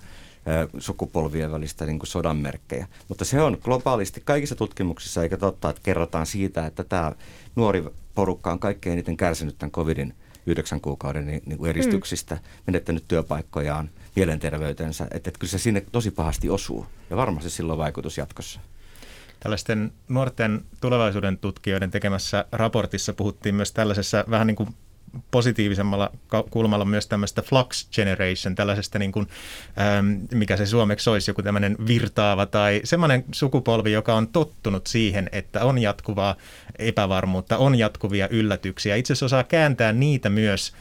sukupolvien 0.79 1.51
välistä 1.51 1.85
niin 1.85 1.99
kuin 1.99 2.07
sodan 2.07 2.37
merkkejä. 2.37 2.87
Mutta 3.07 3.25
se 3.25 3.41
on 3.41 3.57
globaalisti 3.61 4.21
kaikissa 4.25 4.55
tutkimuksissa, 4.55 5.23
eikä 5.23 5.37
totta, 5.37 5.69
että 5.69 5.81
kerrotaan 5.83 6.25
siitä, 6.25 6.65
että 6.65 6.83
tämä 6.83 7.11
nuori 7.55 7.83
porukka 8.15 8.51
on 8.51 8.59
kaikkein 8.59 8.93
eniten 8.93 9.17
kärsinyt 9.17 9.57
tämän 9.57 9.71
covidin 9.71 10.13
yhdeksän 10.45 10.81
kuukauden 10.81 11.27
niin, 11.27 11.41
niin 11.45 11.57
kuin 11.57 11.69
eristyksistä, 11.69 12.35
mm. 12.35 12.41
menettänyt 12.67 13.03
työpaikkojaan, 13.07 13.89
mielenterveytensä, 14.15 15.03
että, 15.03 15.17
että 15.17 15.39
kyllä 15.39 15.51
se 15.51 15.57
sinne 15.57 15.81
tosi 15.91 16.11
pahasti 16.11 16.49
osuu 16.49 16.85
ja 17.09 17.17
varmasti 17.17 17.49
silloin 17.49 17.79
vaikutus 17.79 18.17
jatkossa. 18.17 18.59
Tällaisten 19.39 19.91
nuorten 20.07 20.61
tulevaisuuden 20.81 21.37
tutkijoiden 21.37 21.91
tekemässä 21.91 22.45
raportissa 22.51 23.13
puhuttiin 23.13 23.55
myös 23.55 23.71
tällaisessa 23.71 24.25
vähän 24.29 24.47
niin 24.47 24.55
kuin 24.55 24.69
positiivisemmalla 25.31 26.11
kulmalla 26.49 26.85
myös 26.85 27.07
tämmöistä 27.07 27.41
flux 27.41 27.89
generation, 27.91 28.55
tällaisesta 28.55 28.99
niin 28.99 29.11
kuin, 29.11 29.27
ähm, 29.79 30.07
mikä 30.31 30.57
se 30.57 30.65
suomeksi 30.65 31.09
olisi, 31.09 31.31
joku 31.31 31.41
tämmöinen 31.41 31.77
virtaava 31.87 32.45
tai 32.45 32.81
semmoinen 32.83 33.25
sukupolvi, 33.31 33.91
joka 33.91 34.13
on 34.13 34.27
tottunut 34.27 34.87
siihen, 34.87 35.29
että 35.31 35.65
on 35.65 35.77
jatkuvaa 35.77 36.35
epävarmuutta, 36.79 37.57
on 37.57 37.75
jatkuvia 37.75 38.27
yllätyksiä. 38.29 38.95
Itse 38.95 39.13
asiassa 39.13 39.25
osaa 39.25 39.43
kääntää 39.43 39.93
niitä 39.93 40.29
myös 40.29 40.73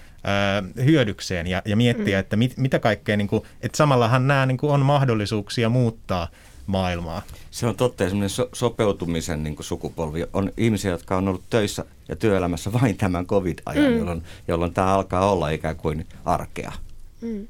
hyödykseen 0.85 1.47
ja, 1.47 1.63
ja 1.65 1.77
miettiä, 1.77 2.17
mm. 2.17 2.21
että 2.21 2.37
mit, 2.37 2.57
mitä 2.57 2.79
kaikkea, 2.79 3.17
niin 3.17 3.29
kuin, 3.29 3.43
että 3.63 3.77
samallahan 3.77 4.27
nämä 4.27 4.47
niin 4.47 4.57
kuin 4.57 4.73
on 4.73 4.81
mahdollisuuksia 4.81 5.69
muuttaa– 5.69 6.29
maailmaa. 6.67 7.23
Se 7.51 7.67
on 7.67 7.77
totta, 7.77 8.05
semmoinen 8.05 8.31
so- 8.31 8.49
sopeutumisen 8.53 9.43
niin 9.43 9.57
kuin 9.57 9.67
sukupolvi. 9.67 10.25
On 10.33 10.53
ihmisiä, 10.57 10.91
jotka 10.91 11.17
on 11.17 11.29
ollut 11.29 11.45
töissä 11.51 11.85
ja 12.09 12.17
työelämässä 12.17 12.73
vain 12.81 12.97
tämän 12.97 13.27
covid-ajan, 13.27 13.93
mm. 13.93 13.99
jolloin, 13.99 14.23
jolloin 14.49 14.75
tämä 14.75 14.95
alkaa 14.95 15.33
olla 15.33 15.49
ikään 15.49 15.77
kuin 15.77 16.07
arkea. 16.25 16.73
Mm. 17.21 17.47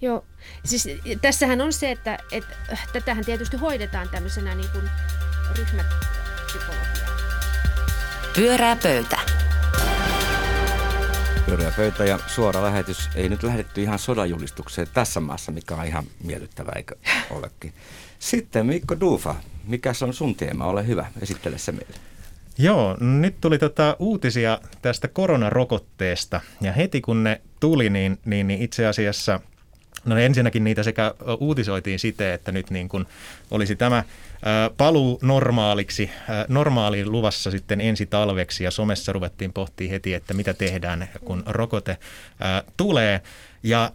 Joo, 0.00 0.24
siis 0.64 0.88
tässähän 1.20 1.60
on 1.60 1.72
se, 1.72 1.90
että, 1.90 2.18
että 2.32 2.56
tätähän 2.92 3.24
tietysti 3.24 3.56
hoidetaan 3.56 4.08
tämmöisenä 4.08 4.54
niin 4.54 4.70
kuin 4.72 4.90
ryhmäpsykologia. 5.58 7.06
Pyörää 8.34 8.76
pöytä. 8.82 9.18
Pyörää 11.46 11.70
pöytä 11.76 12.04
ja 12.04 12.18
suora 12.26 12.62
lähetys. 12.62 13.10
Ei 13.14 13.28
nyt 13.28 13.42
lähdetty 13.42 13.82
ihan 13.82 13.98
sodajulistukseen 13.98 14.88
tässä 14.94 15.20
maassa, 15.20 15.52
mikä 15.52 15.74
on 15.74 15.86
ihan 15.86 16.04
miellyttävä, 16.24 16.72
eikö 16.76 16.94
olekin. 17.30 17.72
Sitten 18.18 18.66
Mikko 18.66 19.00
Duufa, 19.00 19.34
mikä 19.66 19.92
on 20.02 20.14
sun 20.14 20.34
teema? 20.34 20.66
Ole 20.66 20.86
hyvä, 20.86 21.06
esittele 21.22 21.58
se 21.58 21.72
meille. 21.72 21.94
Joo, 22.58 22.96
nyt 23.00 23.40
tuli 23.40 23.58
tota 23.58 23.96
uutisia 23.98 24.58
tästä 24.82 25.08
koronarokotteesta 25.08 26.40
ja 26.60 26.72
heti 26.72 27.00
kun 27.00 27.24
ne 27.24 27.40
tuli, 27.60 27.90
niin, 27.90 28.18
niin, 28.24 28.48
niin 28.48 28.62
itse 28.62 28.86
asiassa 28.86 29.40
No 30.06 30.18
ensinnäkin 30.18 30.64
niitä 30.64 30.82
sekä 30.82 31.14
uutisoitiin 31.40 31.98
siten, 31.98 32.32
että 32.32 32.52
nyt 32.52 32.70
niin 32.70 32.88
kuin 32.88 33.06
olisi 33.50 33.76
tämä 33.76 34.04
paluu 34.76 35.18
normaaliksi, 35.22 36.10
normaaliin 36.48 37.12
luvassa 37.12 37.50
sitten 37.50 37.80
ensi 37.80 38.06
talveksi 38.06 38.64
ja 38.64 38.70
somessa 38.70 39.12
ruvettiin 39.12 39.52
pohtimaan 39.52 39.90
heti, 39.90 40.14
että 40.14 40.34
mitä 40.34 40.54
tehdään, 40.54 41.08
kun 41.24 41.42
rokote 41.46 41.96
tulee. 42.76 43.20
Ja 43.62 43.92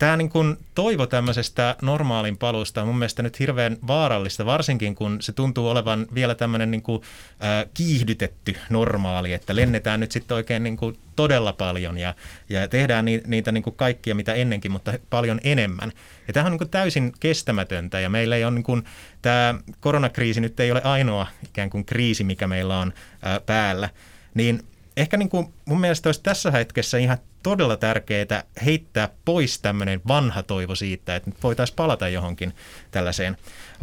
tämä 0.00 0.16
niin 0.16 0.30
kuin 0.30 0.56
toivo 0.74 1.06
tämmöisestä 1.06 1.76
normaalin 1.82 2.36
paluusta 2.36 2.80
on 2.80 2.86
mun 2.86 2.98
mielestä 2.98 3.22
nyt 3.22 3.38
hirveän 3.38 3.76
vaarallista, 3.86 4.46
varsinkin 4.46 4.94
kun 4.94 5.22
se 5.22 5.32
tuntuu 5.32 5.68
olevan 5.68 6.06
vielä 6.14 6.34
tämmöinen 6.34 6.70
niin 6.70 6.82
kuin, 6.82 7.02
äh, 7.44 7.70
kiihdytetty 7.74 8.56
normaali, 8.70 9.32
että 9.32 9.56
lennetään 9.56 10.00
nyt 10.00 10.12
sitten 10.12 10.34
oikein 10.34 10.62
niin 10.62 10.76
kuin 10.76 10.98
todella 11.16 11.52
paljon 11.52 11.98
ja, 11.98 12.14
ja 12.48 12.68
tehdään 12.68 13.04
ni, 13.04 13.22
niitä 13.26 13.52
niin 13.52 13.62
kuin 13.62 13.76
kaikkia 13.76 14.14
mitä 14.14 14.34
ennenkin, 14.34 14.72
mutta 14.72 14.92
paljon 15.10 15.40
enemmän. 15.44 15.92
Ja 16.28 16.32
tämähän 16.32 16.50
on 16.50 16.52
niin 16.52 16.58
kuin 16.58 16.70
täysin 16.70 17.12
kestämätöntä 17.20 18.00
ja 18.00 18.10
meillä 18.10 18.36
ei 18.36 18.44
ole 18.44 18.54
niin 18.54 18.62
kuin, 18.62 18.84
tämä 19.22 19.54
koronakriisi 19.80 20.40
nyt 20.40 20.60
ei 20.60 20.72
ole 20.72 20.82
ainoa 20.84 21.26
ikään 21.44 21.70
kuin 21.70 21.84
kriisi, 21.84 22.24
mikä 22.24 22.46
meillä 22.46 22.78
on 22.78 22.92
äh, 23.26 23.40
päällä, 23.46 23.88
niin 24.34 24.62
ehkä 24.96 25.16
niin 25.16 25.28
kuin 25.28 25.52
mun 25.64 25.80
mielestä 25.80 26.08
olisi 26.08 26.22
tässä 26.22 26.50
hetkessä 26.50 26.98
ihan 26.98 27.18
todella 27.42 27.76
tärkeää 27.76 28.44
heittää 28.64 29.08
pois 29.24 29.58
tämmöinen 29.58 30.00
vanha 30.08 30.42
toivo 30.42 30.74
siitä, 30.74 31.16
että 31.16 31.30
nyt 31.30 31.42
voitaisiin 31.42 31.76
palata 31.76 32.08
johonkin 32.08 32.54
tällaiseen 32.90 33.36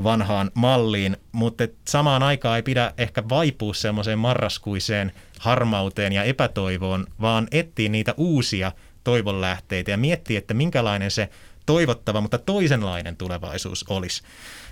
vanhaan 0.03 0.51
malliin, 0.53 1.17
mutta 1.31 1.67
samaan 1.87 2.23
aikaan 2.23 2.55
ei 2.55 2.63
pidä 2.63 2.93
ehkä 2.97 3.23
vaipua 3.29 3.73
semmoiseen 3.73 4.19
marraskuiseen 4.19 5.11
harmauteen 5.39 6.13
ja 6.13 6.23
epätoivoon, 6.23 7.07
vaan 7.21 7.47
etsiä 7.51 7.89
niitä 7.89 8.13
uusia 8.17 8.71
toivonlähteitä 9.03 9.91
ja 9.91 9.97
miettiä, 9.97 10.37
että 10.37 10.53
minkälainen 10.53 11.11
se 11.11 11.29
toivottava, 11.65 12.21
mutta 12.21 12.37
toisenlainen 12.37 13.17
tulevaisuus 13.17 13.85
olisi. 13.89 14.23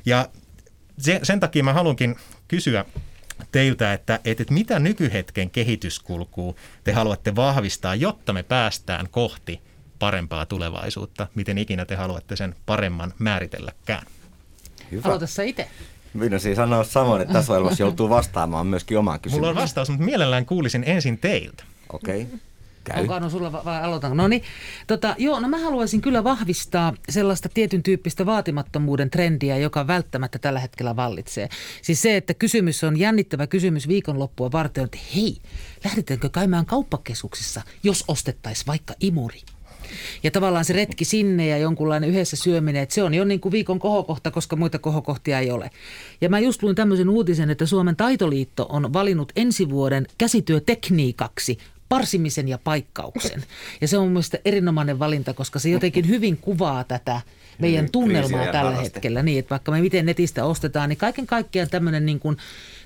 Ja 0.06 0.30
sen 1.24 1.40
takia 1.40 1.64
mä 1.64 1.74
haluankin 1.74 2.16
kysyä 2.48 2.86
teiltä, 3.52 3.94
että, 3.94 4.20
että 4.26 4.44
mitä 4.50 4.80
nykyhetken 4.80 5.50
kehityskulkuu 5.50 6.56
te 6.84 6.92
haluatte 6.92 7.36
vahvistaa, 7.36 7.96
jotta 7.96 8.34
me 8.34 8.44
päästään 8.44 9.10
kohti 9.12 9.62
parempaa 10.00 10.46
tulevaisuutta, 10.46 11.28
miten 11.36 11.58
ikinä 11.58 11.86
te 11.86 11.96
haluatte 11.96 12.36
sen 12.36 12.56
paremman 12.66 13.14
määritelläkään. 13.20 14.08
Hyvä. 14.92 15.10
Aloita 15.10 15.28
sä 15.28 15.44
itse. 15.44 15.68
Minä 16.14 16.40
siis 16.40 16.56
sanoa 16.56 16.84
samoin, 16.84 17.22
että 17.22 17.34
tässä 17.34 17.54
ohjelmassa 17.54 17.84
joutuu 17.86 18.10
vastaamaan 18.10 18.68
myöskin 18.68 18.98
omaan 18.98 19.20
kysymykseen. 19.20 19.42
Mulla 19.42 19.60
on 19.60 19.64
vastaus, 19.64 19.90
mutta 19.90 20.06
mielellään 20.06 20.46
kuulisin 20.46 20.84
ensin 20.88 21.18
teiltä. 21.18 21.64
Okei. 21.94 22.22
Okay. 22.22 22.40
Käy. 22.86 23.02
Onko 23.02 23.14
Anu 23.14 23.30
sulla 23.30 23.52
vai 23.52 23.82
aloitan? 23.82 24.18
No 24.18 24.28
niin, 24.28 24.44
tota, 24.88 25.16
joo, 25.18 25.40
no 25.40 25.48
mä 25.48 25.58
haluaisin 25.58 26.02
kyllä 26.02 26.24
vahvistaa 26.24 26.94
sellaista 27.10 27.50
tietyn 27.50 27.84
tyyppistä 27.84 28.26
vaatimattomuuden 28.26 29.10
trendiä, 29.10 29.58
joka 29.58 29.88
välttämättä 29.88 30.40
tällä 30.40 30.60
hetkellä 30.60 30.96
vallitsee. 30.96 31.50
Siis 31.82 32.02
se, 32.02 32.18
että 32.18 32.34
kysymys 32.34 32.84
on 32.84 33.00
jännittävä 33.00 33.48
kysymys 33.48 33.88
viikonloppua 33.88 34.52
varten, 34.52 34.86
että 34.86 34.98
hei, 35.16 35.38
lähdetäänkö 35.84 36.30
käymään 36.30 36.66
kauppakeskuksissa, 36.66 37.62
jos 37.84 38.04
ostettaisiin 38.08 38.68
vaikka 38.68 38.94
imuri? 39.00 39.42
Ja 40.24 40.32
tavallaan 40.32 40.66
se 40.66 40.74
retki 40.74 41.06
sinne 41.06 41.48
ja 41.48 41.58
jonkunlainen 41.58 42.10
yhdessä 42.10 42.36
syöminen, 42.36 42.84
että 42.84 42.96
se 42.96 43.04
on 43.04 43.14
jo 43.14 43.26
niin 43.26 43.40
kuin 43.40 43.52
viikon 43.52 43.80
kohokohta, 43.80 44.32
koska 44.32 44.56
muita 44.56 44.80
kohokohtia 44.80 45.40
ei 45.40 45.52
ole. 45.52 45.70
Ja 46.22 46.30
mä 46.30 46.40
just 46.40 46.64
luin 46.64 46.76
tämmöisen 46.76 47.10
uutisen, 47.10 47.50
että 47.50 47.66
Suomen 47.66 47.96
taitoliitto 47.96 48.66
on 48.70 48.94
valinnut 48.94 49.32
ensi 49.36 49.70
vuoden 49.70 50.08
käsityötekniikaksi 50.18 51.58
parsimisen 51.90 52.48
ja 52.48 52.58
paikkauksen. 52.58 53.44
Ja 53.82 53.88
se 53.88 53.98
on 53.98 54.08
mielestäni 54.08 54.42
erinomainen 54.46 55.00
valinta, 55.00 55.34
koska 55.34 55.60
se 55.60 55.70
jotenkin 55.70 56.08
hyvin 56.08 56.38
kuvaa 56.38 56.84
tätä 56.84 57.22
meidän 57.60 57.92
tunnelmaa 57.92 58.48
tällä 58.52 58.76
hetkellä. 58.76 59.24
Niin, 59.24 59.40
että 59.40 59.50
vaikka 59.50 59.72
me 59.72 59.82
miten 59.82 60.06
netistä 60.06 60.46
ostetaan, 60.46 60.90
niin 60.90 60.98
kaiken 60.98 61.28
kaikkiaan 61.28 61.70
tämmöinen 61.70 62.06
niin 62.06 62.20
kuin, 62.20 62.38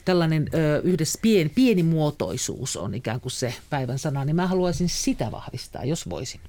tällainen 0.05 0.49
ö, 0.53 0.81
yhdessä 0.83 1.19
pieni, 1.21 1.49
pienimuotoisuus 1.49 2.77
on 2.77 2.95
ikään 2.95 3.21
kuin 3.21 3.31
se 3.31 3.53
päivän 3.69 3.99
sana, 3.99 4.25
niin 4.25 4.35
mä 4.35 4.47
haluaisin 4.47 4.89
sitä 4.89 5.31
vahvistaa, 5.31 5.85
jos 5.85 6.09
voisin. 6.09 6.41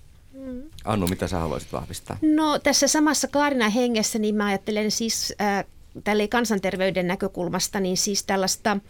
Annu, 0.85 1.07
mitä 1.07 1.29
sä 1.29 1.39
haluaisit 1.39 1.73
vahvistaa? 1.73 2.19
No 2.23 2.59
tässä 2.59 2.89
samassa 2.89 3.29
Kaarina 3.29 3.69
hengessä, 3.69 4.19
niin 4.19 4.35
mä 4.35 4.47
ajattelen 4.47 4.91
siis 4.91 5.35
äh, 5.41 5.65
tälle 6.05 6.29
kansanterveyden 6.29 7.07
näkökulmasta, 7.07 7.81
niin 7.81 7.97
siis 7.97 8.23
tällaista 8.23 8.71
äh, 8.71 8.81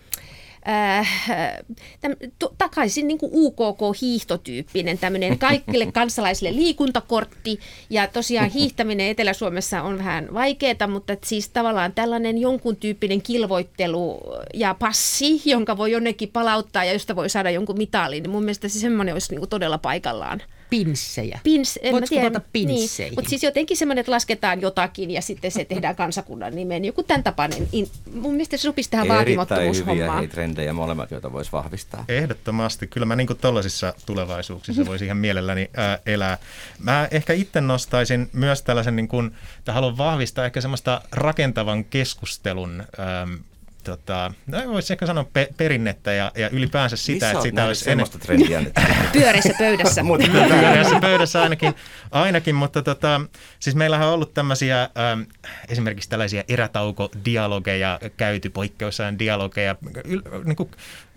täm, 2.00 2.16
to, 2.38 2.54
takaisin 2.58 3.08
niin 3.08 3.18
kuin 3.18 3.32
UKK-hiihtotyyppinen 3.34 4.98
tämmöinen 4.98 5.38
kaikille 5.38 5.92
kansalaisille 5.92 6.56
liikuntakortti. 6.56 7.60
Ja 7.90 8.06
tosiaan 8.06 8.50
hiihtäminen 8.50 9.06
Etelä-Suomessa 9.06 9.82
on 9.82 9.98
vähän 9.98 10.28
vaikeaa, 10.34 10.86
mutta 10.88 11.16
siis 11.24 11.48
tavallaan 11.48 11.92
tällainen 11.92 12.38
jonkun 12.38 12.76
tyyppinen 12.76 13.22
kilvoittelu 13.22 14.20
ja 14.54 14.74
passi, 14.74 15.42
jonka 15.44 15.76
voi 15.76 15.92
jonnekin 15.92 16.28
palauttaa 16.28 16.84
ja 16.84 16.92
josta 16.92 17.16
voi 17.16 17.30
saada 17.30 17.50
jonkun 17.50 17.78
mitalin. 17.78 18.22
Niin 18.22 18.30
mun 18.30 18.42
mielestä 18.42 18.68
se 18.68 18.78
semmoinen 18.78 19.14
olisi 19.14 19.30
niin 19.30 19.40
kuin 19.40 19.50
todella 19.50 19.78
paikallaan. 19.78 20.42
Pinssejä? 20.70 21.40
Pins, 21.42 21.78
en 21.82 21.92
Voitko 21.92 22.00
mä 22.00 22.06
tiedä. 22.06 22.30
kuvata 22.30 22.46
pinsseihin? 22.52 23.10
Niin, 23.10 23.18
mutta 23.18 23.28
siis 23.28 23.42
jotenkin 23.42 23.76
semmoinen, 23.76 24.00
että 24.00 24.12
lasketaan 24.12 24.60
jotakin 24.60 25.10
ja 25.10 25.22
sitten 25.22 25.50
se 25.50 25.64
tehdään 25.64 25.96
kansakunnan 25.96 26.54
nimeen. 26.54 26.84
Joku 26.84 27.02
tämän 27.02 27.22
tapainen. 27.22 27.68
In, 27.72 27.88
mun 28.14 28.32
mielestä 28.32 28.56
se 28.56 28.60
sopisi 28.62 28.90
tähän 28.90 29.06
Erittäin 29.06 29.26
hyviä 29.26 29.36
vaatimattomuushommaan. 29.36 30.18
hei, 30.18 30.28
trendejä 30.28 30.72
molemmat, 30.72 31.10
joita 31.10 31.32
voisi 31.32 31.52
vahvistaa. 31.52 32.04
Ehdottomasti. 32.08 32.86
Kyllä 32.86 33.06
mä 33.06 33.16
niin 33.16 33.28
tuollaisissa 33.40 33.94
tulevaisuuksissa 34.06 34.86
voisin 34.86 35.06
ihan 35.06 35.18
mielelläni 35.18 35.70
ää, 35.76 35.98
elää. 36.06 36.38
Mä 36.78 37.08
ehkä 37.10 37.32
itse 37.32 37.60
nostaisin 37.60 38.30
myös 38.32 38.62
tällaisen, 38.62 38.96
niin 38.96 39.08
kuin, 39.08 39.30
että 39.58 39.72
haluan 39.72 39.98
vahvistaa 39.98 40.44
ehkä 40.44 40.60
semmoista 40.60 41.02
rakentavan 41.12 41.84
keskustelun 41.84 42.80
äm, 42.80 43.38
tota, 43.84 44.32
no 44.46 44.58
voisi 44.66 44.92
ehkä 44.92 45.06
sanoa 45.06 45.26
pe- 45.32 45.48
perinnettä 45.56 46.12
ja, 46.12 46.32
ja 46.36 46.48
ylipäänsä 46.48 46.96
sitä, 46.96 47.12
Missä 47.12 47.30
että 47.30 47.42
sitä 47.42 47.66
olisi 47.66 47.84
semmoista 47.84 48.18
trendiä 48.18 48.60
nyt? 48.60 48.74
Pyöreissä 49.12 49.54
pöydässä. 49.58 50.02
Mutta 50.10 50.26
pyöreässä 50.32 51.00
pöydässä 51.00 51.42
ainakin, 51.42 51.74
ainakin 52.10 52.54
mutta 52.54 52.82
tota, 52.82 53.20
siis 53.60 53.76
meillähän 53.76 54.08
on 54.08 54.14
ollut 54.14 54.34
tämmöisiä 54.34 54.82
ähm, 54.82 55.20
esimerkiksi 55.68 56.08
tällaisia 56.08 56.44
erätaukodialogeja 56.48 58.00
käyty, 58.16 58.50
poikkeusajan 58.50 59.18
dialogeja, 59.18 59.76
yl, 60.04 60.20
niin 60.44 60.56
kuin 60.56 60.70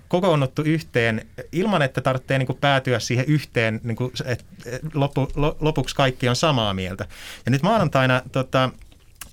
kokoonnuttu 0.08 0.62
yhteen 0.62 1.26
ilman, 1.52 1.82
että 1.82 2.02
tarvitsee 2.02 2.38
niin 2.38 2.48
kuin 2.48 2.58
päätyä 2.62 3.00
siihen 3.00 3.26
yhteen, 3.28 3.80
niin 3.84 3.96
kuin, 3.96 4.12
että 4.26 4.46
loppu, 4.94 5.28
lopuksi 5.60 5.96
kaikki 5.96 6.30
on 6.30 6.36
samaa 6.36 6.74
mieltä. 6.74 7.06
Ja 7.46 7.52
nyt 7.52 7.64
maanantaina 7.64 8.22
tota, 8.32 8.70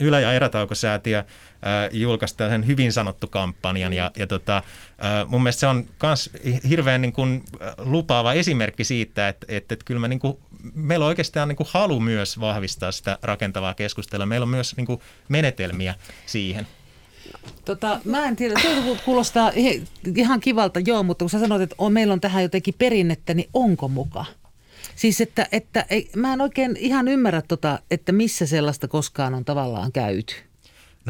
Ylä- 0.01 0.21
ja 0.21 0.33
erätaukosäätiö 0.33 1.25
julkaisi 1.93 2.35
sen 2.39 2.67
hyvin 2.67 2.93
sanottu 2.93 3.27
kampanjan 3.27 3.93
ja, 3.93 4.11
ja 4.17 4.27
tota, 4.27 4.63
mun 5.27 5.43
mielestä 5.43 5.61
se 5.61 5.67
on 5.67 5.85
myös 6.03 6.31
hirveän 6.69 7.03
niin 7.03 7.13
kuin, 7.13 7.45
lupaava 7.79 8.33
esimerkki 8.33 8.85
siitä, 8.85 9.29
että, 9.29 9.47
että, 9.49 9.75
että 9.75 9.85
kyllä 9.85 10.01
me 10.01 10.09
niin 10.09 10.21
kuin, 10.21 10.39
meillä 10.75 11.05
on 11.05 11.09
oikeastaan 11.09 11.49
niin 11.49 11.57
kuin 11.57 11.69
halu 11.71 12.01
myös 12.01 12.41
vahvistaa 12.41 12.93
sitä 12.93 13.19
rakentavaa 13.23 13.75
keskustelua. 13.75 14.27
Meillä 14.27 14.45
on 14.45 14.51
myös 14.51 14.77
niin 14.77 14.87
kuin 14.87 15.01
menetelmiä 15.29 15.95
siihen. 16.27 16.67
Tota, 17.65 18.01
mä 18.05 18.25
en 18.25 18.37
tiedä, 18.37 18.55
tuo 18.85 18.97
kuulostaa 19.05 19.53
ihan 20.17 20.41
kivalta, 20.41 20.81
joo, 20.81 21.03
mutta 21.03 21.23
kun 21.23 21.31
sä 21.31 21.41
sanoit, 21.41 21.63
että 21.63 21.77
on, 21.79 21.93
meillä 21.93 22.13
on 22.13 22.21
tähän 22.21 22.43
jotenkin 22.43 22.75
perinnettä, 22.79 23.35
niin 23.35 23.51
onko 23.55 23.89
muka? 23.89 24.25
Siis 24.97 25.21
että, 25.21 25.49
että 25.53 25.87
ei, 25.91 26.11
mä 26.17 26.33
en 26.33 26.41
oikein 26.41 26.77
ihan 26.77 27.09
ymmärrä, 27.09 27.43
tota, 27.43 27.79
että 27.91 28.13
missä 28.13 28.47
sellaista 28.47 28.89
koskaan 28.89 29.35
on 29.35 29.45
tavallaan 29.45 29.93
käyty. 29.93 30.35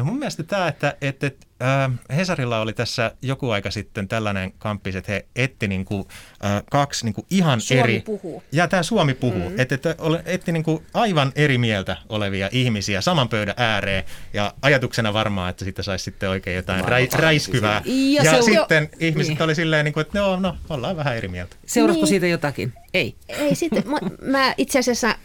No 0.01 0.05
mun 0.05 0.19
mielestä 0.19 0.43
tämä, 0.43 0.67
että, 0.67 0.95
että, 1.01 1.27
että 1.27 1.45
äh, 1.63 2.17
Hesarilla 2.17 2.59
oli 2.61 2.73
tässä 2.73 3.11
joku 3.21 3.49
aika 3.49 3.71
sitten 3.71 4.07
tällainen 4.07 4.51
kamppis, 4.57 4.95
että 4.95 5.11
he 5.11 5.25
etti 5.35 5.67
niin 5.67 5.85
kuin, 5.85 6.05
äh, 6.45 6.63
kaksi 6.71 7.05
niin 7.05 7.13
kuin 7.13 7.25
ihan 7.29 7.61
Suomi 7.61 7.81
eri... 7.81 8.01
puhuu. 8.05 8.43
Ja 8.51 8.67
tämä 8.67 8.83
Suomi 8.83 9.13
puhuu. 9.13 9.39
Mm-hmm. 9.43 9.59
Että, 9.59 9.75
että 9.75 9.95
etti 10.25 10.51
niin 10.51 10.63
kuin 10.63 10.85
aivan 10.93 11.31
eri 11.35 11.57
mieltä 11.57 11.97
olevia 12.09 12.49
ihmisiä 12.51 13.01
saman 13.01 13.29
pöydän 13.29 13.55
ääreen 13.57 14.03
ja 14.33 14.53
ajatuksena 14.61 15.13
varmaan, 15.13 15.49
että 15.49 15.63
siitä 15.63 15.83
saisi 15.83 16.03
sitten 16.03 16.29
oikein 16.29 16.55
jotain 16.55 16.85
rä, 16.85 16.97
räiskyvää. 17.13 17.81
Ja 17.85 18.23
Ja, 18.23 18.41
sitten 18.41 18.89
jo- 18.91 18.97
ihmiset 19.07 19.33
niin. 19.33 19.41
oli 19.43 19.55
silleen, 19.55 19.85
niin 19.85 19.93
kuin, 19.93 20.01
että 20.01 20.19
no, 20.19 20.35
no, 20.39 20.57
ollaan 20.69 20.97
vähän 20.97 21.17
eri 21.17 21.27
mieltä. 21.27 21.55
Seurasko 21.65 22.01
Niin. 22.01 22.07
siitä 22.07 22.27
jotakin? 22.27 22.73
Ei. 22.93 23.15
Ei 23.29 23.55
sitten, 23.55 23.83
mä, 23.85 23.97
mä 24.21 24.53
itse 24.57 24.79
asiassa, 24.79 25.15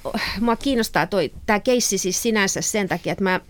mua 0.41 0.57
kiinnostaa 0.57 1.07
toi, 1.07 1.33
tämä 1.47 1.61
keissi 1.61 1.99
siis 1.99 2.23
sinänsä 2.23 2.61
sen 2.61 2.89
takia, 2.89 3.13
että 3.13 3.25
mä 3.25 3.41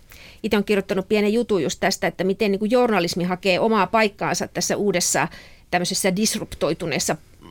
itse 0.43 0.57
olen 0.57 0.63
kirjoittanut 0.63 1.07
pienen 1.07 1.33
jutun 1.33 1.63
just 1.63 1.79
tästä, 1.79 2.07
että 2.07 2.23
miten 2.23 2.51
niin 2.51 2.59
kuin 2.59 2.71
journalismi 2.71 3.23
hakee 3.23 3.59
omaa 3.59 3.87
paikkaansa 3.87 4.47
tässä 4.47 4.77
uudessa 4.77 5.27
tämmöisessä 5.71 6.15
disruptoituneessa 6.15 7.13
mm, 7.41 7.49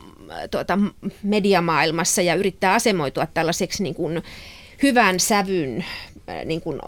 tuota, 0.51 0.79
mediamaailmassa 1.23 2.21
ja 2.21 2.35
yrittää 2.35 2.73
asemoitua 2.73 3.27
tällaiseksi 3.33 3.83
niin 3.83 3.95
kuin 3.95 4.23
hyvän 4.83 5.19
sävyn 5.19 5.85
äh, 6.29 6.45
niin 6.45 6.61
kuin 6.61 6.79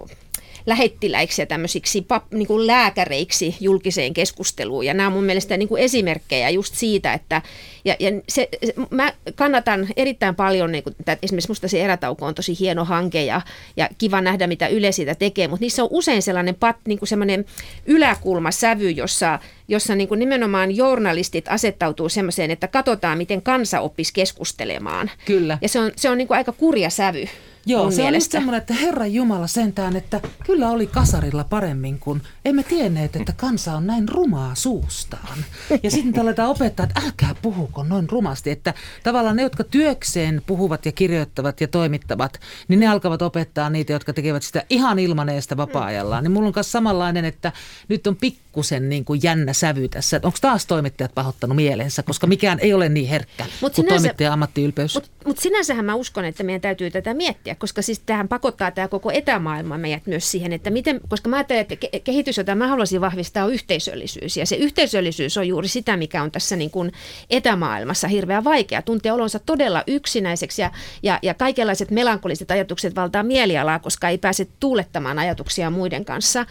lähettiläiksi 0.69 1.41
ja 1.41 1.45
tämmöisiksi 1.45 2.01
pap, 2.01 2.23
niin 2.31 2.47
kuin 2.47 2.67
lääkäreiksi 2.67 3.55
julkiseen 3.59 4.13
keskusteluun. 4.13 4.85
Ja 4.85 4.93
nämä 4.93 5.07
on 5.07 5.13
mun 5.13 5.23
mielestä 5.23 5.57
niin 5.57 5.69
kuin 5.69 5.83
esimerkkejä 5.83 6.49
just 6.49 6.75
siitä, 6.75 7.13
että 7.13 7.41
ja, 7.85 7.95
ja 7.99 8.21
se, 8.29 8.49
se, 8.65 8.73
mä 8.89 9.13
kannatan 9.35 9.87
erittäin 9.97 10.35
paljon, 10.35 10.71
niin 10.71 10.83
kuin, 10.83 10.95
että 10.99 11.17
esimerkiksi 11.21 11.49
musta 11.49 11.67
se 11.67 11.81
erätauko 11.81 12.25
on 12.25 12.35
tosi 12.35 12.59
hieno 12.59 12.85
hanke 12.85 13.25
ja, 13.25 13.41
ja 13.77 13.89
kiva 13.97 14.21
nähdä, 14.21 14.47
mitä 14.47 14.67
Yle 14.67 14.91
siitä 14.91 15.15
tekee, 15.15 15.47
mutta 15.47 15.63
niissä 15.63 15.83
on 15.83 15.89
usein 15.91 16.21
sellainen, 16.21 16.55
pat, 16.55 16.75
niin 16.87 16.99
kuin 16.99 17.09
sellainen 17.09 17.45
yläkulmasävy, 17.85 18.89
jossa, 18.89 19.39
jossa 19.67 19.95
niin 19.95 20.07
kuin 20.07 20.19
nimenomaan 20.19 20.75
journalistit 20.75 21.45
asettautuu 21.47 22.09
semmoiseen, 22.09 22.51
että 22.51 22.67
katsotaan, 22.67 23.17
miten 23.17 23.41
kansa 23.41 23.79
oppisi 23.79 24.13
keskustelemaan. 24.13 25.11
Kyllä. 25.25 25.57
Ja 25.61 25.69
se 25.69 25.79
on, 25.79 25.91
se 25.95 26.09
on 26.09 26.17
niin 26.17 26.27
kuin 26.27 26.37
aika 26.37 26.51
kurja 26.51 26.89
sävy. 26.89 27.27
Joo, 27.65 27.83
mun 27.83 27.91
se 27.91 28.01
on 28.01 28.05
just 28.05 28.11
mielestä. 28.11 28.31
semmoinen, 28.31 28.57
että 28.57 28.73
Herran 28.73 29.13
Jumala 29.13 29.47
sentään, 29.47 29.95
että 29.95 30.21
kyllä 30.45 30.69
oli 30.69 30.87
kasarilla 30.87 31.43
paremmin, 31.43 31.99
kun 31.99 32.21
emme 32.45 32.63
tienneet, 32.63 33.15
että 33.15 33.33
kansa 33.37 33.73
on 33.73 33.87
näin 33.87 34.09
rumaa 34.09 34.55
suustaan. 34.55 35.45
Ja 35.83 35.91
sitten 35.91 36.21
aletaan 36.21 36.49
opettaa, 36.49 36.83
että 36.83 37.01
älkää 37.05 37.35
puhuko 37.41 37.83
noin 37.83 38.09
rumasti, 38.09 38.51
että 38.51 38.73
tavallaan 39.03 39.35
ne, 39.35 39.41
jotka 39.41 39.63
työkseen 39.63 40.41
puhuvat 40.47 40.85
ja 40.85 40.91
kirjoittavat 40.91 41.61
ja 41.61 41.67
toimittavat, 41.67 42.39
niin 42.67 42.79
ne 42.79 42.87
alkavat 42.87 43.21
opettaa 43.21 43.69
niitä, 43.69 43.93
jotka 43.93 44.13
tekevät 44.13 44.43
sitä 44.43 44.63
ihan 44.69 44.99
ilmaneesta 44.99 45.57
vapaa-ajallaan. 45.57 46.23
Niin 46.23 46.31
mulla 46.31 46.47
on 46.47 46.53
myös 46.55 46.71
samanlainen, 46.71 47.25
että 47.25 47.51
nyt 47.87 48.07
on 48.07 48.15
pikkusen 48.15 48.89
niin 48.89 49.05
kuin 49.05 49.19
jännä 49.23 49.53
sävy 49.53 49.87
tässä. 49.87 50.17
että 50.17 50.27
Onko 50.27 50.37
taas 50.41 50.65
toimittajat 50.65 51.15
pahoittanut 51.15 51.55
mielensä, 51.55 52.03
koska 52.03 52.27
mikään 52.27 52.59
ei 52.59 52.73
ole 52.73 52.89
niin 52.89 53.07
herkkä 53.07 53.45
Mut 53.61 53.75
kuin 53.75 53.85
sinänsä- 53.85 54.03
toimittajan 54.03 54.33
ammattiylpeys. 54.33 54.95
Mutta 54.95 55.09
mut 55.25 55.37
sinänsähän 55.37 55.85
mä 55.85 55.95
uskon, 55.95 56.25
että 56.25 56.43
meidän 56.43 56.61
täytyy 56.61 56.91
tätä 56.91 57.13
miettiä, 57.13 57.48
koska 57.55 57.81
siis 57.81 57.99
tähän 58.05 58.27
pakottaa 58.27 58.71
tämä 58.71 58.87
koko 58.87 59.11
etämaailma 59.11 59.77
meidät 59.77 60.07
myös 60.07 60.31
siihen, 60.31 60.53
että 60.53 60.69
miten, 60.69 61.01
koska 61.09 61.29
mä 61.29 61.35
ajattelen, 61.35 61.61
että 61.61 61.75
ke- 61.75 61.99
kehitys, 62.03 62.37
jota 62.37 62.55
mä 62.55 62.67
haluaisin 62.67 63.01
vahvistaa, 63.01 63.45
on 63.45 63.53
yhteisöllisyys. 63.53 64.37
Ja 64.37 64.45
se 64.45 64.55
yhteisöllisyys 64.55 65.37
on 65.37 65.47
juuri 65.47 65.67
sitä, 65.67 65.97
mikä 65.97 66.23
on 66.23 66.31
tässä 66.31 66.55
niin 66.55 66.71
kuin 66.71 66.91
etämaailmassa 67.29 68.07
hirveän 68.07 68.43
vaikea. 68.43 68.81
Tuntea 68.81 69.13
olonsa 69.13 69.39
todella 69.39 69.83
yksinäiseksi 69.87 70.61
ja, 70.61 70.71
ja, 71.03 71.19
ja 71.21 71.33
kaikenlaiset 71.33 71.91
melankoliset 71.91 72.51
ajatukset 72.51 72.95
valtaa 72.95 73.23
mielialaa, 73.23 73.79
koska 73.79 74.09
ei 74.09 74.17
pääse 74.17 74.47
tuulettamaan 74.59 75.19
ajatuksia 75.19 75.69
muiden 75.69 76.05
kanssa. 76.05 76.45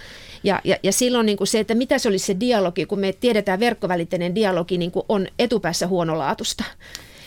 Ja, 0.44 0.61
ja, 0.64 0.76
ja 0.82 0.92
silloin 0.92 1.26
niin 1.26 1.38
kuin 1.38 1.48
se, 1.48 1.61
että 1.61 1.74
mitä 1.74 1.98
se 1.98 2.08
olisi 2.08 2.26
se 2.26 2.37
dialogi, 2.40 2.87
kun 2.87 2.98
me 2.98 3.12
tiedetään 3.12 3.61
verkkovälitteinen 3.61 4.34
dialogi 4.34 4.78
niin 4.78 4.90
kuin 4.90 5.06
on 5.08 5.26
etupäässä 5.38 5.87
huonolaatusta. 5.87 6.64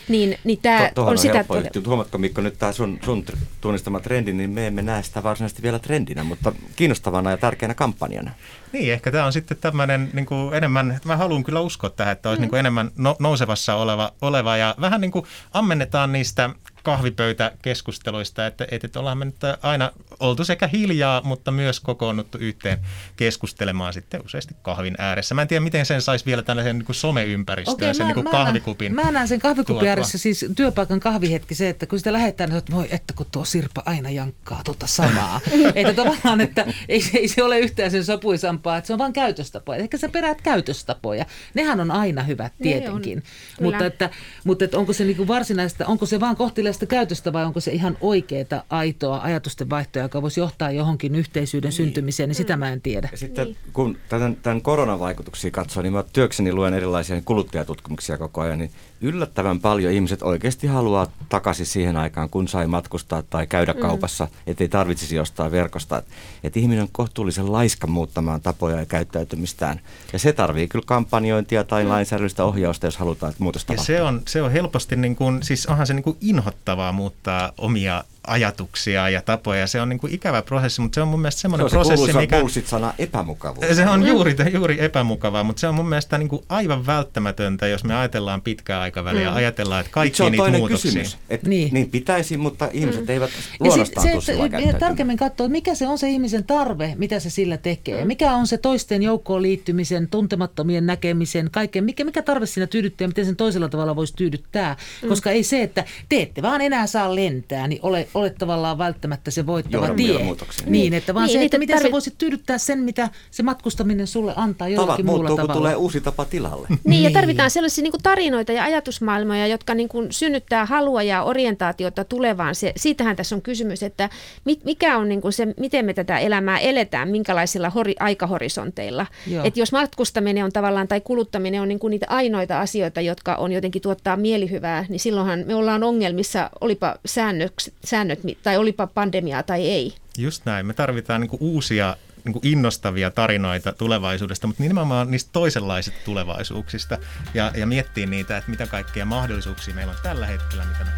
Niin, 0.08 0.38
niin 0.44 0.58
tämä 0.62 0.90
To, 0.94 1.04
on, 1.06 1.18
sitä... 1.18 1.34
helppo 1.34 1.56
yhtyä. 1.56 1.82
Huomatko 1.86 2.18
Mikko 2.18 2.40
nyt 2.40 2.58
tämä 2.58 2.72
sun, 2.72 2.98
sun 3.04 3.24
tunnistama 3.60 4.00
trendi, 4.00 4.32
niin 4.32 4.50
me 4.50 4.66
emme 4.66 4.82
näe 4.82 5.02
sitä 5.02 5.22
varsinaisesti 5.22 5.62
vielä 5.62 5.78
trendinä, 5.78 6.24
mutta 6.24 6.52
kiinnostavana 6.76 7.30
ja 7.30 7.36
tärkeänä 7.36 7.74
kampanjana. 7.74 8.30
Niin, 8.72 8.92
ehkä 8.92 9.10
tämä 9.12 9.24
on 9.26 9.32
sitten 9.32 9.56
tämmöinen 9.56 10.10
niin 10.12 10.26
kuin 10.26 10.54
enemmän, 10.54 11.00
mä 11.04 11.16
haluan 11.16 11.44
kyllä 11.44 11.60
uskoa 11.60 11.90
tähän, 11.90 12.12
että 12.12 12.28
olisi 12.28 12.40
Mm. 12.40 12.42
niin 12.42 12.50
kuin 12.50 12.60
enemmän 12.60 12.90
no, 12.96 13.16
nousevassa 13.18 13.74
oleva, 13.74 14.12
oleva 14.20 14.56
ja 14.56 14.74
vähän 14.80 15.00
niin 15.00 15.10
kuin 15.10 15.24
ammennetaan 15.52 16.12
niistä 16.12 16.50
kahvipöytäkeskusteluista, 16.82 18.46
että, 18.46 18.64
että, 18.70 18.86
että 18.86 19.00
ollaan 19.00 19.18
me 19.18 19.24
nyt 19.24 19.36
aina 19.62 19.92
oltu 20.20 20.44
sekä 20.44 20.66
hiljaa, 20.66 21.20
mutta 21.24 21.50
myös 21.50 21.80
kokoonnuttu 21.80 22.38
yhteen 22.38 22.78
keskustelemaan 23.16 23.92
sitten 23.92 24.22
useasti 24.24 24.54
kahvin 24.62 24.94
ääressä. 24.98 25.34
Mä 25.34 25.42
en 25.42 25.48
tiedä, 25.48 25.60
miten 25.64 25.86
sen 25.86 26.02
saisi 26.02 26.26
vielä 26.26 26.42
tällaisen 26.42 26.78
niin 26.78 26.86
kuin 26.86 26.96
someympäristöön, 26.96 27.74
Okei, 27.74 27.94
sen 27.94 28.06
mä, 28.06 28.08
niin 28.08 28.14
kuin 28.14 28.24
mä 28.24 28.30
näen- 28.30 28.44
kahvikupin. 28.44 28.94
Mä 28.94 29.10
näen 29.10 29.28
sen 29.28 29.40
kahvikupin 29.40 29.74
tuotua. 29.74 29.88
ääressä, 29.88 30.18
siis 30.18 30.44
työpaikan 30.56 31.00
kahvihetki 31.00 31.54
se, 31.54 31.68
että 31.68 31.86
kun 31.86 31.98
sitä 31.98 32.12
lähdetään, 32.12 32.50
niin 32.50 32.58
että 32.58 32.72
voi 32.72 32.88
että 32.90 33.14
kun 33.16 33.26
tuo 33.32 33.44
Sirpa 33.44 33.82
aina 33.86 34.10
jankkaa 34.10 34.60
tuota 34.64 34.86
samaa. 34.86 35.40
että 35.74 35.92
tavallaan, 35.94 36.40
että 36.40 36.66
ei, 36.88 37.00
se- 37.00 37.18
ei 37.18 37.28
se 37.28 37.42
ole 37.42 37.58
yhtään 37.58 37.90
sen 37.90 38.04
sopuisampaa, 38.04 38.76
että 38.76 38.86
se 38.86 38.92
on 38.92 38.98
vain 38.98 39.12
käytöstapoja. 39.12 39.78
Ehkä 39.78 39.98
sä 39.98 40.08
peräät 40.08 40.42
käytöstapoja. 40.42 41.26
Nehän 41.54 41.80
on 41.80 41.90
aina 41.90 42.22
hyvät 42.22 42.52
Ne 42.58 42.74
on, 42.74 42.80
tietenkin. 42.80 43.22
kyllä. 43.22 43.70
mutta, 43.70 43.86
että, 43.86 44.10
mutta 44.44 44.64
että 44.64 44.78
onko 44.78 44.92
se 44.92 45.04
niinku 45.04 45.28
varsinaista, 45.28 45.86
onko 45.86 46.06
se 46.06 46.20
vaan 46.20 46.36
kohteliasta 46.72 46.86
käytöstä 46.86 47.32
vai 47.32 47.44
onko 47.44 47.60
se 47.60 47.72
ihan 47.72 47.98
oikeaa, 48.00 48.64
aitoa 48.70 49.20
ajatusten 49.22 49.70
vaihtoa, 49.70 50.02
joka 50.02 50.22
voisi 50.22 50.40
johtaa 50.40 50.70
johonkin 50.70 51.14
yhteisyyden 51.14 51.72
syntymiseen, 51.72 52.28
niin 52.28 52.34
sitä 52.36 52.56
mä 52.56 52.72
en 52.72 52.80
tiedä. 52.80 53.08
Ja 53.12 53.18
sitten 53.18 53.46
niin. 53.46 53.56
kun 53.72 53.98
tämän, 54.08 54.36
tämän 54.36 54.62
koronan 54.62 55.00
vaikutuksia 55.00 55.50
katsoo, 55.50 55.82
niin 55.82 55.92
mä 55.92 56.04
työkseni 56.12 56.52
luen 56.52 56.74
erilaisia 56.74 57.22
kuluttajatutkimuksia 57.24 58.18
koko 58.18 58.40
ajan, 58.40 58.58
niin 58.58 58.70
yllättävän 59.02 59.60
paljon 59.60 59.92
ihmiset 59.92 60.22
oikeasti 60.22 60.66
haluaa 60.66 61.06
takaisin 61.28 61.66
siihen 61.66 61.96
aikaan, 61.96 62.30
kun 62.30 62.48
sai 62.48 62.66
matkustaa 62.66 63.22
tai 63.22 63.46
käydä 63.46 63.72
mm. 63.72 63.80
kaupassa, 63.80 64.28
ettei 64.46 64.68
tarvitsisi 64.68 65.16
jostain 65.16 65.52
verkosta. 65.52 65.98
Että 65.98 66.10
et 66.44 66.56
ihminen 66.56 66.82
on 66.82 66.88
kohtuullisen 66.92 67.52
laiska 67.52 67.86
muuttamaan 67.86 68.40
tapoja 68.40 68.78
ja 68.78 68.86
käyttäytymistään. 68.86 69.80
Ja 70.12 70.18
se 70.18 70.32
tarvii 70.32 70.68
kyllä 70.68 70.84
kampanjointia 70.86 71.64
tai 71.64 71.84
mm. 71.84 71.88
lainsäädännöllistä 71.88 72.44
ohjausta, 72.44 72.86
jos 72.86 72.96
halutaan, 72.96 73.30
että 73.30 73.42
muutos 73.42 73.66
Ja 73.68 73.76
se 73.76 74.02
on, 74.02 74.22
se 74.28 74.42
on 74.42 74.52
helposti, 74.52 74.96
niin 74.96 75.16
kuin, 75.16 75.42
siis 75.42 75.66
onhan 75.66 75.86
se 75.86 75.94
niin 75.94 76.04
kuin 76.04 76.16
inhottavaa 76.20 76.92
muuttaa 76.92 77.52
omia 77.58 78.04
ajatuksia 78.26 79.08
ja 79.08 79.22
tapoja. 79.22 79.66
Se 79.66 79.80
on 79.80 79.88
niin 79.88 80.00
kuin 80.00 80.14
ikävä 80.14 80.42
prosessi, 80.42 80.80
mutta 80.80 80.94
se 80.94 81.02
on 81.02 81.08
mun 81.08 81.20
mielestä 81.20 81.40
semmoinen 81.40 81.70
se 81.70 81.78
on 81.78 81.86
prosessi, 81.86 82.12
se 82.12 82.18
mikä... 82.18 82.40
bullshit-sana 82.40 82.94
epämukavuus. 82.98 83.66
Se 83.76 83.88
on 83.88 84.06
juuri, 84.06 84.36
juuri 84.52 84.84
epämukavaa, 84.84 85.44
mutta 85.44 85.60
se 85.60 85.68
on 85.68 85.74
mun 85.74 85.88
mielestä 85.88 86.18
niin 86.18 86.28
kuin 86.28 86.42
aivan 86.48 86.86
välttämätöntä, 86.86 87.66
jos 87.66 87.84
me 87.84 87.94
ajatellaan 87.94 88.42
pitkää 88.42 88.80
aikaväliä, 88.80 89.30
mm. 89.30 89.36
ajatellaan, 89.36 89.80
että 89.80 89.92
kaikki 89.92 90.16
se 90.16 90.22
on 90.22 90.32
niitä 90.32 90.42
toinen 90.42 90.60
muutoksia. 90.60 90.90
kysymys. 90.90 91.18
Et 91.30 91.42
niin. 91.42 91.74
niin 91.74 91.90
pitäisi, 91.90 92.36
mutta 92.36 92.68
ihmiset 92.72 93.02
Mm. 93.02 93.10
eivät 93.10 93.30
Ja 93.36 93.42
sit 93.42 93.60
luonnostaan 93.60 94.22
se, 94.22 94.32
että 94.32 94.78
tarkemmin 94.78 95.16
katsoa, 95.16 95.44
että 95.44 95.52
mikä 95.52 95.74
se 95.74 95.88
on 95.88 95.98
se 95.98 96.08
ihmisen 96.08 96.44
tarve, 96.44 96.94
mitä 96.98 97.20
se 97.20 97.30
sillä 97.30 97.56
tekee. 97.56 98.04
Mikä 98.04 98.32
on 98.32 98.46
se 98.46 98.58
toisten 98.58 99.02
joukkoon 99.02 99.42
liittymisen, 99.42 100.08
tuntemattomien 100.08 100.86
näkemisen, 100.86 101.48
kaiken. 101.50 101.84
Mikä, 101.84 102.04
mikä 102.04 102.22
tarve 102.22 102.46
siinä 102.46 102.66
tyydyttää 102.66 103.04
ja 103.04 103.08
miten 103.08 103.26
sen 103.26 103.36
toisella 103.36 103.68
tavalla 103.68 103.96
voisi 103.96 104.14
tyydyttää. 104.16 104.76
Mm. 105.02 105.08
Koska 105.08 105.30
ei 105.30 105.42
se, 105.42 105.62
että 105.62 105.84
te 106.08 106.22
ette 106.22 106.42
vaan 106.42 106.60
enää 106.60 106.86
saa 106.86 107.14
lentää, 107.14 107.68
niin 107.68 107.80
ole, 107.82 108.08
ole 108.14 108.30
tavallaan 108.30 108.78
välttämättä 108.78 109.30
se 109.30 109.46
voittava 109.46 109.88
tie. 109.94 110.22
muutokseen. 110.24 110.72
Niin, 110.72 110.94
että 110.94 111.14
vaan 111.14 111.26
Niin, 111.26 111.38
se, 111.38 111.44
että 111.44 111.58
miten 111.58 111.78
sä 111.78 111.82
tarvit- 111.84 111.92
voisit 111.92 112.14
tyydyttää 112.18 112.58
sen, 112.58 112.78
mitä 112.78 113.08
se 113.30 113.42
matkustaminen 113.42 114.06
sulle 114.06 114.32
antaa 114.36 114.66
Tavat 114.68 114.72
jollakin 114.76 115.06
muulla 115.06 115.18
muuttuu, 115.28 115.36
kun 115.36 115.46
tavalla. 115.46 115.58
tulee 115.60 115.76
uusi 115.76 116.00
tapa 116.00 116.24
tilalle. 116.24 116.68
Niin, 116.84 117.02
ja 117.02 117.10
tarvitaan 117.10 117.50
sellaisia 117.50 117.82
niin 117.82 117.90
kuin 117.92 118.02
tarinoita 118.02 118.52
ja 118.52 118.64
ajatusmaailmoja, 118.64 119.46
jotka 119.46 119.74
niin 119.74 119.88
kuin 119.88 120.12
synnyttää 120.12 120.66
halua 120.66 121.02
ja 121.02 121.22
orientaatiota 121.22 122.04
tulevaan. 122.04 122.54
Se, 122.54 122.72
siitähän 122.76 123.16
tässä 123.16 123.36
on 123.36 123.42
kysymys, 123.42 123.82
että 123.82 124.10
mit, 124.44 124.64
mikä 124.64 124.98
on 124.98 125.08
niin 125.08 125.20
kuin 125.20 125.32
se, 125.32 125.48
miten 125.60 125.84
me 125.84 125.94
tätä 125.94 126.18
elämää 126.18 126.58
eletään, 126.58 127.08
minkälaisilla 127.08 127.70
hori, 127.70 127.94
aikahorisonteilla. 128.00 129.06
Joo. 129.26 129.44
Et 129.44 129.56
jos 129.56 129.72
matkustaminen 129.72 130.44
on 130.44 130.52
tavallaan 130.52 130.88
tai 130.88 131.00
kuluttaminen 131.00 131.62
on 131.62 131.68
niin 131.68 131.78
kuin 131.78 131.90
niitä 131.90 132.06
ainoita 132.08 132.60
asioita, 132.60 133.00
jotka 133.00 133.34
on 133.34 133.52
jotenkin 133.52 133.82
tuottaa 133.82 134.16
mielihyvää, 134.16 134.86
niin 134.88 135.00
silloinhan 135.00 135.44
me 135.46 135.54
ollaan 135.54 135.82
ongelmissa, 135.82 136.50
olipa 136.60 136.96
säännöt, 137.06 137.52
säännöt 138.02 138.42
tai 138.42 138.56
olipa 138.56 138.86
pandemiaa 138.86 139.42
tai 139.42 139.68
ei. 139.70 139.94
Just 140.18 140.44
näin. 140.44 140.66
Me 140.66 140.74
tarvitaan 140.74 141.20
niin 141.20 141.28
kuin 141.28 141.42
uusia 141.42 141.96
niin 142.24 142.32
kuin 142.32 142.46
innostavia 142.46 143.10
tarinoita 143.10 143.72
tulevaisuudesta, 143.72 144.46
mutta 144.46 144.62
nimenomaan 144.62 145.10
niistä 145.10 145.30
toisenlaisista 145.32 146.00
tulevaisuuksista 146.04 146.98
ja, 147.34 147.52
ja 147.56 147.66
miettiä 147.66 148.06
niitä, 148.06 148.36
että 148.36 148.50
mitä 148.50 148.66
kaikkea 148.66 149.04
mahdollisuuksia 149.04 149.74
meillä 149.74 149.90
on 149.90 149.98
tällä 150.02 150.26
hetkellä, 150.26 150.64
mitä 150.64 150.84
me 150.84 150.90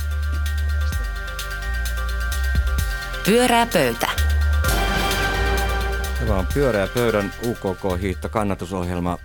Pyörää 3.26 3.66
pöytä. 3.66 4.10
Tämä 6.18 6.38
on 6.38 6.46
pyöreä 6.54 6.88
pöydän 6.94 7.32
UKK-hiihto 7.42 8.28
kannatusohjelma 8.28 9.18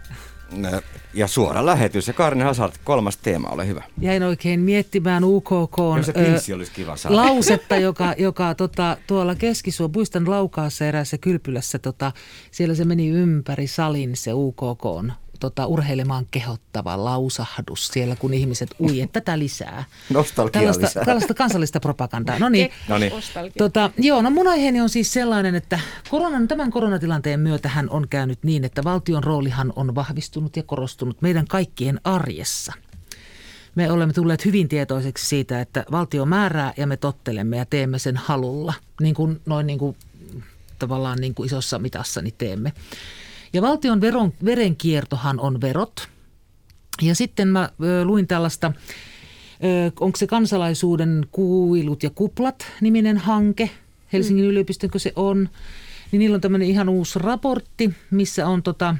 ja 1.14 1.28
suora 1.28 1.66
lähetys. 1.66 2.08
Ja 2.08 2.14
Karne 2.14 2.44
Hazard, 2.44 2.74
kolmas 2.84 3.18
teema, 3.18 3.50
ole 3.50 3.68
hyvä. 3.68 3.84
Jäin 4.02 4.24
oikein 4.24 4.60
miettimään 4.60 5.24
UKK 5.24 5.78
lausetta, 7.10 7.76
joka, 7.76 8.14
joka 8.18 8.56
tota, 8.56 8.98
tuolla 9.08 9.36
Keskisuo, 9.36 9.90
muistan 9.96 10.30
Laukaassa 10.30 10.86
eräässä 10.86 11.18
kylpylässä, 11.18 11.80
tota, 11.80 12.12
siellä 12.52 12.76
se 12.76 12.86
meni 12.86 13.10
ympäri 13.10 13.68
salin 13.68 14.16
se 14.16 14.34
UKK 14.34 14.86
tota, 15.40 15.66
urheilemaan 15.66 16.26
kehottava 16.32 17.04
lausahdus 17.04 17.88
siellä, 17.88 18.16
kun 18.16 18.34
ihmiset 18.34 18.70
ui, 18.80 19.02
että 19.02 19.14
tätä 19.22 19.40
lisää. 19.40 19.84
Nostalgia 20.10 20.52
tällaista, 20.52 20.86
lisää. 20.86 21.06
tällaista 21.06 21.34
kansallista 21.34 21.80
propagandaa. 21.80 22.40
No 22.40 22.50
niin, 22.50 22.72
No 22.88 22.98
niin. 22.98 23.12
Tota, 23.58 23.92
joo, 23.98 24.22
no 24.22 24.30
mun 24.30 24.48
aiheeni 24.48 24.82
on 24.82 24.90
siis 24.90 25.14
sellainen, 25.14 25.56
että 25.56 25.80
koronan, 26.10 26.48
tämän 26.48 26.72
koronatilanteen 26.72 27.40
myötähän 27.40 27.90
on 27.90 28.08
käynyt 28.10 28.40
niin, 28.44 28.64
että 28.64 28.84
valtion 28.84 29.24
roolihan 29.24 29.74
on 29.76 29.96
vahvistunut 29.96 30.58
ja 30.58 30.64
korostunut 30.64 31.22
meidän 31.22 31.48
kaikkien 31.48 32.00
arjessa. 32.04 32.74
Me 33.76 33.92
olemme 33.92 34.14
tulleet 34.14 34.46
hyvin 34.46 34.70
tietoiseksi 34.70 35.28
siitä, 35.28 35.62
että 35.62 35.86
valtio 35.92 36.26
määrää 36.26 36.74
ja 36.78 36.88
me 36.88 36.98
tottelemme 36.98 37.58
ja 37.58 37.66
teemme 37.66 38.00
sen 38.00 38.18
halulla, 38.18 38.74
niin 39.02 39.16
kuin 39.16 39.42
noin 39.46 39.68
niin 39.68 39.80
kuin 39.80 39.96
tavallaan 40.80 41.18
niin 41.22 41.36
kuin 41.36 41.48
isossa 41.48 41.80
mitassa 41.80 42.22
niin 42.22 42.36
teemme. 42.38 42.74
Ja 43.54 43.62
valtion 43.62 44.02
veron, 44.02 44.34
verenkiertohan 44.46 45.40
on 45.40 45.62
verot. 45.62 46.08
Ja 47.02 47.16
sitten 47.16 47.48
mä 47.48 47.70
ö, 47.84 48.06
luin 48.06 48.28
tällaista, 48.28 48.72
ö, 49.64 49.92
onko 50.00 50.18
se 50.18 50.28
kansalaisuuden 50.28 51.28
kuilut 51.32 52.04
ja 52.04 52.10
kuplat 52.10 52.66
niminen 52.82 53.18
hanke, 53.18 53.70
Helsingin 54.14 54.46
mm. 54.46 54.50
yliopiston 54.50 54.90
se 54.98 55.14
on, 55.16 55.50
niin 56.12 56.20
niillä 56.20 56.36
on 56.36 56.42
tämmöinen 56.42 56.68
ihan 56.68 56.90
uusi 56.90 57.20
raportti, 57.20 57.94
missä 58.12 58.48
on 58.48 58.64
tota, 58.64 58.96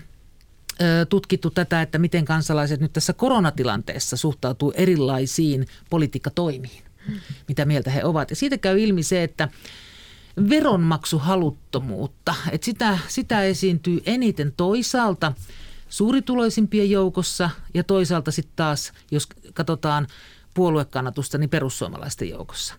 tutkittu 1.10 1.50
tätä, 1.50 1.82
että 1.82 1.98
miten 1.98 2.26
kansalaiset 2.26 2.80
nyt 2.80 2.94
tässä 2.94 3.14
koronatilanteessa 3.14 4.18
suhtautuu 4.18 4.74
erilaisiin 4.76 5.66
politiikkatoimiin, 5.90 6.84
mitä 7.48 7.66
mieltä 7.66 7.92
he 7.92 8.04
ovat. 8.04 8.30
Ja 8.30 8.36
siitä 8.36 8.58
käy 8.58 8.80
ilmi 8.80 9.04
se, 9.04 9.24
että 9.24 9.50
veronmaksuhaluttomuutta, 10.50 12.36
että 12.52 12.66
sitä, 12.66 13.00
sitä 13.08 13.44
esiintyy 13.44 14.02
eniten 14.06 14.54
toisaalta 14.58 15.34
suurituloisimpien 15.90 16.90
joukossa 16.90 17.50
ja 17.74 17.84
toisaalta 17.84 18.32
sitten 18.32 18.54
taas, 18.56 18.94
jos 19.12 19.28
katsotaan 19.54 20.08
puoluekannatusta, 20.54 21.38
niin 21.38 21.50
perussuomalaisten 21.50 22.30
joukossa. 22.30 22.76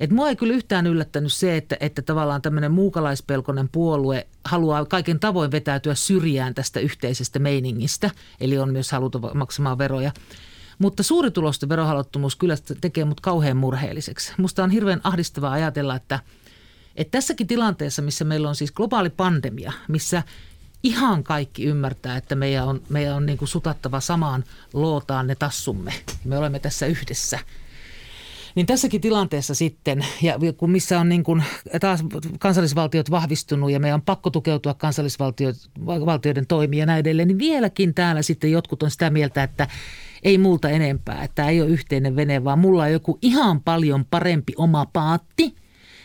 Et 0.00 0.10
mua 0.10 0.28
ei 0.28 0.36
kyllä 0.36 0.54
yhtään 0.54 0.86
yllättänyt 0.86 1.32
se, 1.32 1.56
että, 1.56 1.76
että 1.80 2.02
tavallaan 2.02 2.42
tämmöinen 2.42 2.72
muukalaispelkonen 2.72 3.68
puolue 3.68 4.26
haluaa 4.44 4.84
kaiken 4.84 5.20
tavoin 5.20 5.50
vetäytyä 5.50 5.94
syrjään 5.94 6.54
tästä 6.54 6.80
yhteisestä 6.80 7.38
meiningistä, 7.38 8.10
eli 8.40 8.58
on 8.58 8.72
myös 8.72 8.92
haluta 8.92 9.20
maksamaan 9.34 9.78
veroja. 9.78 10.12
Mutta 10.78 11.02
suuritulosten 11.02 11.68
verohaluttomuus 11.68 12.36
kyllä 12.36 12.54
tekee 12.80 13.04
mut 13.04 13.20
kauhean 13.20 13.56
murheelliseksi. 13.56 14.32
Musta 14.38 14.64
on 14.64 14.70
hirveän 14.70 15.00
ahdistavaa 15.04 15.52
ajatella, 15.52 15.96
että, 15.96 16.20
että 16.96 17.10
tässäkin 17.10 17.46
tilanteessa, 17.46 18.02
missä 18.02 18.24
meillä 18.24 18.48
on 18.48 18.54
siis 18.54 18.72
globaali 18.72 19.10
pandemia, 19.10 19.72
missä 19.88 20.22
ihan 20.82 21.24
kaikki 21.24 21.64
ymmärtää, 21.64 22.16
että 22.16 22.34
meidän 22.34 22.66
on, 22.66 22.82
meidän 22.88 23.16
on 23.16 23.26
niin 23.26 23.38
kuin 23.38 23.48
sutattava 23.48 24.00
samaan 24.00 24.44
lootaan 24.72 25.26
ne 25.26 25.34
tassumme. 25.34 25.92
Me 26.24 26.38
olemme 26.38 26.58
tässä 26.58 26.86
yhdessä. 26.86 27.38
Niin 28.54 28.66
tässäkin 28.66 29.00
tilanteessa 29.00 29.54
sitten, 29.54 30.06
ja 30.22 30.38
kun 30.56 30.70
missä 30.70 31.00
on 31.00 31.08
niin 31.08 31.24
kuin 31.24 31.42
taas 31.80 32.04
kansallisvaltiot 32.38 33.10
vahvistunut 33.10 33.70
ja 33.70 33.80
meidän 33.80 33.94
on 33.94 34.02
pakko 34.02 34.30
tukeutua 34.30 34.74
kansallisvaltioiden 34.74 36.46
toimia 36.48 36.78
ja 36.78 36.86
näin 36.86 37.00
edelleen, 37.00 37.28
niin 37.28 37.38
vieläkin 37.38 37.94
täällä 37.94 38.22
sitten 38.22 38.52
jotkut 38.52 38.82
on 38.82 38.90
sitä 38.90 39.10
mieltä, 39.10 39.42
että 39.42 39.68
ei 40.22 40.38
multa 40.38 40.68
enempää, 40.68 41.24
että 41.24 41.34
tämä 41.34 41.48
ei 41.48 41.60
ole 41.62 41.70
yhteinen 41.70 42.16
vene, 42.16 42.44
vaan 42.44 42.58
mulla 42.58 42.82
on 42.82 42.92
joku 42.92 43.18
ihan 43.22 43.60
paljon 43.60 44.04
parempi 44.04 44.52
oma 44.56 44.86
paatti 44.92 45.54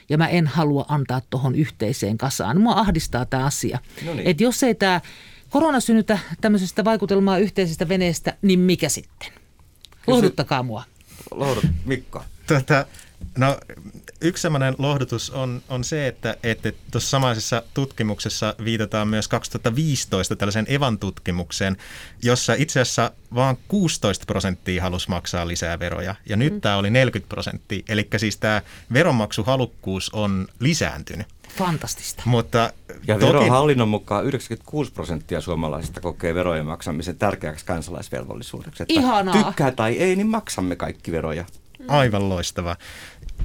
ja 0.10 0.18
mä 0.18 0.28
en 0.28 0.48
halua 0.48 0.86
antaa 0.88 1.22
tuohon 1.30 1.56
yhteiseen 1.56 2.18
kasaan. 2.18 2.62
Mua 2.62 2.74
ahdistaa 2.74 3.26
tämä 3.26 3.46
asia. 3.46 3.80
No 4.06 4.14
niin. 4.14 4.28
Että 4.28 4.44
jos 4.44 4.64
ei 4.64 4.76
tämä 4.76 5.02
korona 5.50 5.80
synnytä 5.80 6.20
tämmöisestä 6.42 6.86
vaikutelmaa 6.86 7.38
yhteisestä 7.38 7.90
veneestä, 7.90 8.38
niin 8.42 8.60
mikä 8.60 8.90
sitten? 8.90 9.32
Lohduttakaa 10.08 10.64
mua. 10.64 10.84
Lohdut, 11.32 11.66
Mikko. 11.86 12.24
Tota, 12.48 12.86
no, 13.38 13.58
yksi 14.22 14.42
sellainen 14.42 14.76
lohdutus 14.78 15.30
on, 15.30 15.62
on 15.70 15.84
se, 15.84 16.08
että 16.08 16.38
että 16.44 16.72
tuossa 16.92 17.10
samaisessa 17.10 17.64
tutkimuksessa 17.74 18.56
viitataan 18.66 19.08
myös 19.08 19.28
2015 19.28 20.36
tällaisen 20.36 20.66
Evan 20.70 21.00
tutkimukseen, 21.00 21.78
jossa 22.24 22.54
itse 22.54 22.82
asiassa 22.82 23.12
vain 23.36 23.58
16 23.68 24.26
prosenttia 24.26 24.82
halusi 24.82 25.10
maksaa 25.10 25.48
lisää 25.48 25.80
veroja, 25.80 26.16
ja 26.30 26.38
nyt 26.38 26.54
mm. 26.54 26.62
tämä 26.62 26.78
oli 26.78 26.90
40 26.90 27.30
prosenttia. 27.30 27.84
Eli 27.90 28.08
siis 28.18 28.38
tämä 28.38 28.62
veronmaksuhalukkuus 28.94 30.10
on 30.14 30.48
lisääntynyt. 30.60 31.28
Fantastista. 31.58 32.24
Mutta 32.26 32.74
Ja 33.08 33.20
toki, 33.20 33.34
verohallinnon 33.34 33.90
mukaan 33.90 34.26
96 34.26 34.92
prosenttia 34.92 35.42
suomalaisista 35.42 36.02
kokee 36.02 36.34
verojen 36.34 36.66
maksamisen 36.66 37.18
tärkeäksi 37.18 37.66
kansalaisvelvollisuudeksi. 37.66 38.84
Että 38.84 38.94
Ihanaa. 38.94 39.44
Tykkää 39.44 39.72
tai 39.72 39.98
ei, 39.98 40.16
niin 40.16 40.28
maksamme 40.28 40.76
kaikki 40.76 41.12
veroja. 41.12 41.46
Aivan 41.88 42.30
loistava. 42.30 42.76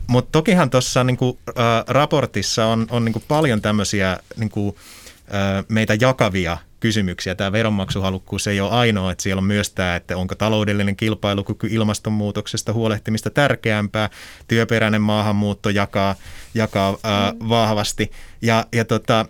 Mutta 0.07 0.29
tokihan 0.33 0.71
tuossa 0.71 1.05
niinku, 1.05 1.39
äh, 1.49 1.55
raportissa 1.87 2.67
on, 2.67 2.87
on 2.91 3.05
niinku 3.05 3.23
paljon 3.29 3.63
tämmöisiä 3.63 4.19
niinku, 4.37 4.79
äh, 5.35 5.65
meitä 5.69 5.97
jakavia 6.01 6.59
kysymyksiä. 6.81 7.35
Tämä 7.35 7.53
veronmaksuhalukkuus 7.53 8.47
ei 8.47 8.61
ole 8.61 8.71
ainoa, 8.71 9.13
että 9.13 9.23
siellä 9.23 9.41
on 9.41 9.45
myös 9.45 9.71
tämä, 9.71 9.97
että 9.97 10.17
onko 10.17 10.35
taloudellinen 10.35 10.97
kilpailukyky 10.97 11.67
ilmastonmuutoksesta 11.71 12.73
huolehtimista 12.73 13.31
tärkeämpää. 13.31 14.11
Työperäinen 14.49 15.01
maahanmuutto 15.01 15.71
jakaa, 15.71 16.15
jakaa 16.55 16.89
äh, 16.89 17.49
vahvasti. 17.49 18.11
Ja, 18.43 18.67
ja 18.73 18.85
tota, 18.85 19.27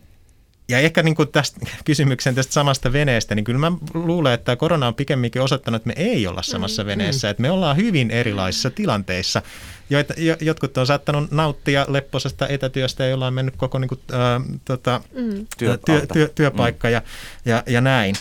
ja 0.68 0.78
ehkä 0.78 1.02
niin 1.02 1.14
kuin 1.14 1.28
tästä 1.28 1.60
kysymyksen 1.84 2.34
tästä 2.34 2.52
samasta 2.52 2.92
veneestä, 2.92 3.34
niin 3.34 3.44
kyllä 3.44 3.58
mä 3.58 3.72
luulen, 3.94 4.32
että 4.32 4.44
tämä 4.44 4.56
korona 4.56 4.86
on 4.86 4.94
pikemminkin 4.94 5.42
osoittanut, 5.42 5.76
että 5.76 5.86
me 5.86 5.94
ei 5.96 6.26
olla 6.26 6.42
samassa 6.42 6.86
veneessä, 6.86 7.30
että 7.30 7.40
me 7.40 7.50
ollaan 7.50 7.76
hyvin 7.76 8.10
erilaisissa 8.10 8.70
tilanteissa. 8.70 9.42
Joita, 9.90 10.14
jo, 10.16 10.36
jotkut 10.40 10.78
on 10.78 10.86
saattanut 10.86 11.30
nauttia 11.30 11.86
lepposesta 11.88 12.48
etätyöstä 12.48 13.04
ja 13.04 13.10
jolla 13.10 13.26
on 13.26 13.34
mennyt 13.34 13.56
koko 13.56 13.78
niin 13.78 13.88
kuin, 13.88 14.00
äh, 14.12 14.58
tota, 14.64 15.00
Mm. 15.14 15.46
työ, 15.58 15.78
työ, 15.86 16.06
työ, 16.12 16.28
työpaikka 16.34 16.88
mm. 16.88 16.92
ja, 16.92 17.02
ja, 17.44 17.62
ja 17.66 17.80
näin. 17.80 18.14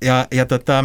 Ja, 0.00 0.26
ja 0.30 0.46
tota, 0.46 0.84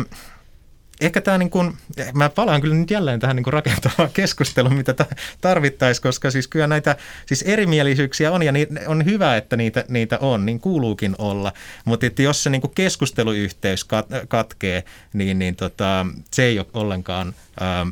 ehkä 1.02 1.22
tämä 1.22 1.38
niin 1.38 1.50
kuin, 1.50 1.78
mä 2.14 2.30
palaan 2.30 2.62
kyllä 2.62 2.76
nyt 2.76 2.92
jälleen 2.92 3.20
tähän 3.20 3.36
niin 3.36 3.54
rakentavaan 3.54 4.10
keskusteluun, 4.22 4.76
mitä 4.76 4.96
tarvittaisiin, 5.42 6.04
koska 6.04 6.32
siis 6.32 6.48
kyllä 6.48 6.68
näitä 6.68 6.96
siis 7.26 7.42
erimielisyyksiä 7.42 8.32
on 8.32 8.44
ja 8.44 8.52
niin, 8.52 8.68
on 8.88 9.06
hyvä, 9.06 9.38
että 9.38 9.58
niitä, 9.58 9.86
niitä 9.88 10.18
on, 10.18 10.46
niin 10.46 10.60
kuuluukin 10.60 11.16
olla. 11.18 11.54
Mutta 11.86 12.06
että 12.06 12.22
jos 12.22 12.44
se 12.44 12.50
niin 12.50 12.62
keskusteluyhteys 12.76 13.84
kat, 13.84 14.06
katkee, 14.28 14.84
niin, 15.14 15.40
niin 15.40 15.56
tota, 15.56 16.06
se 16.32 16.44
ei 16.44 16.60
ole 16.60 16.68
ollenkaan 16.74 17.36
ähm, 17.62 17.90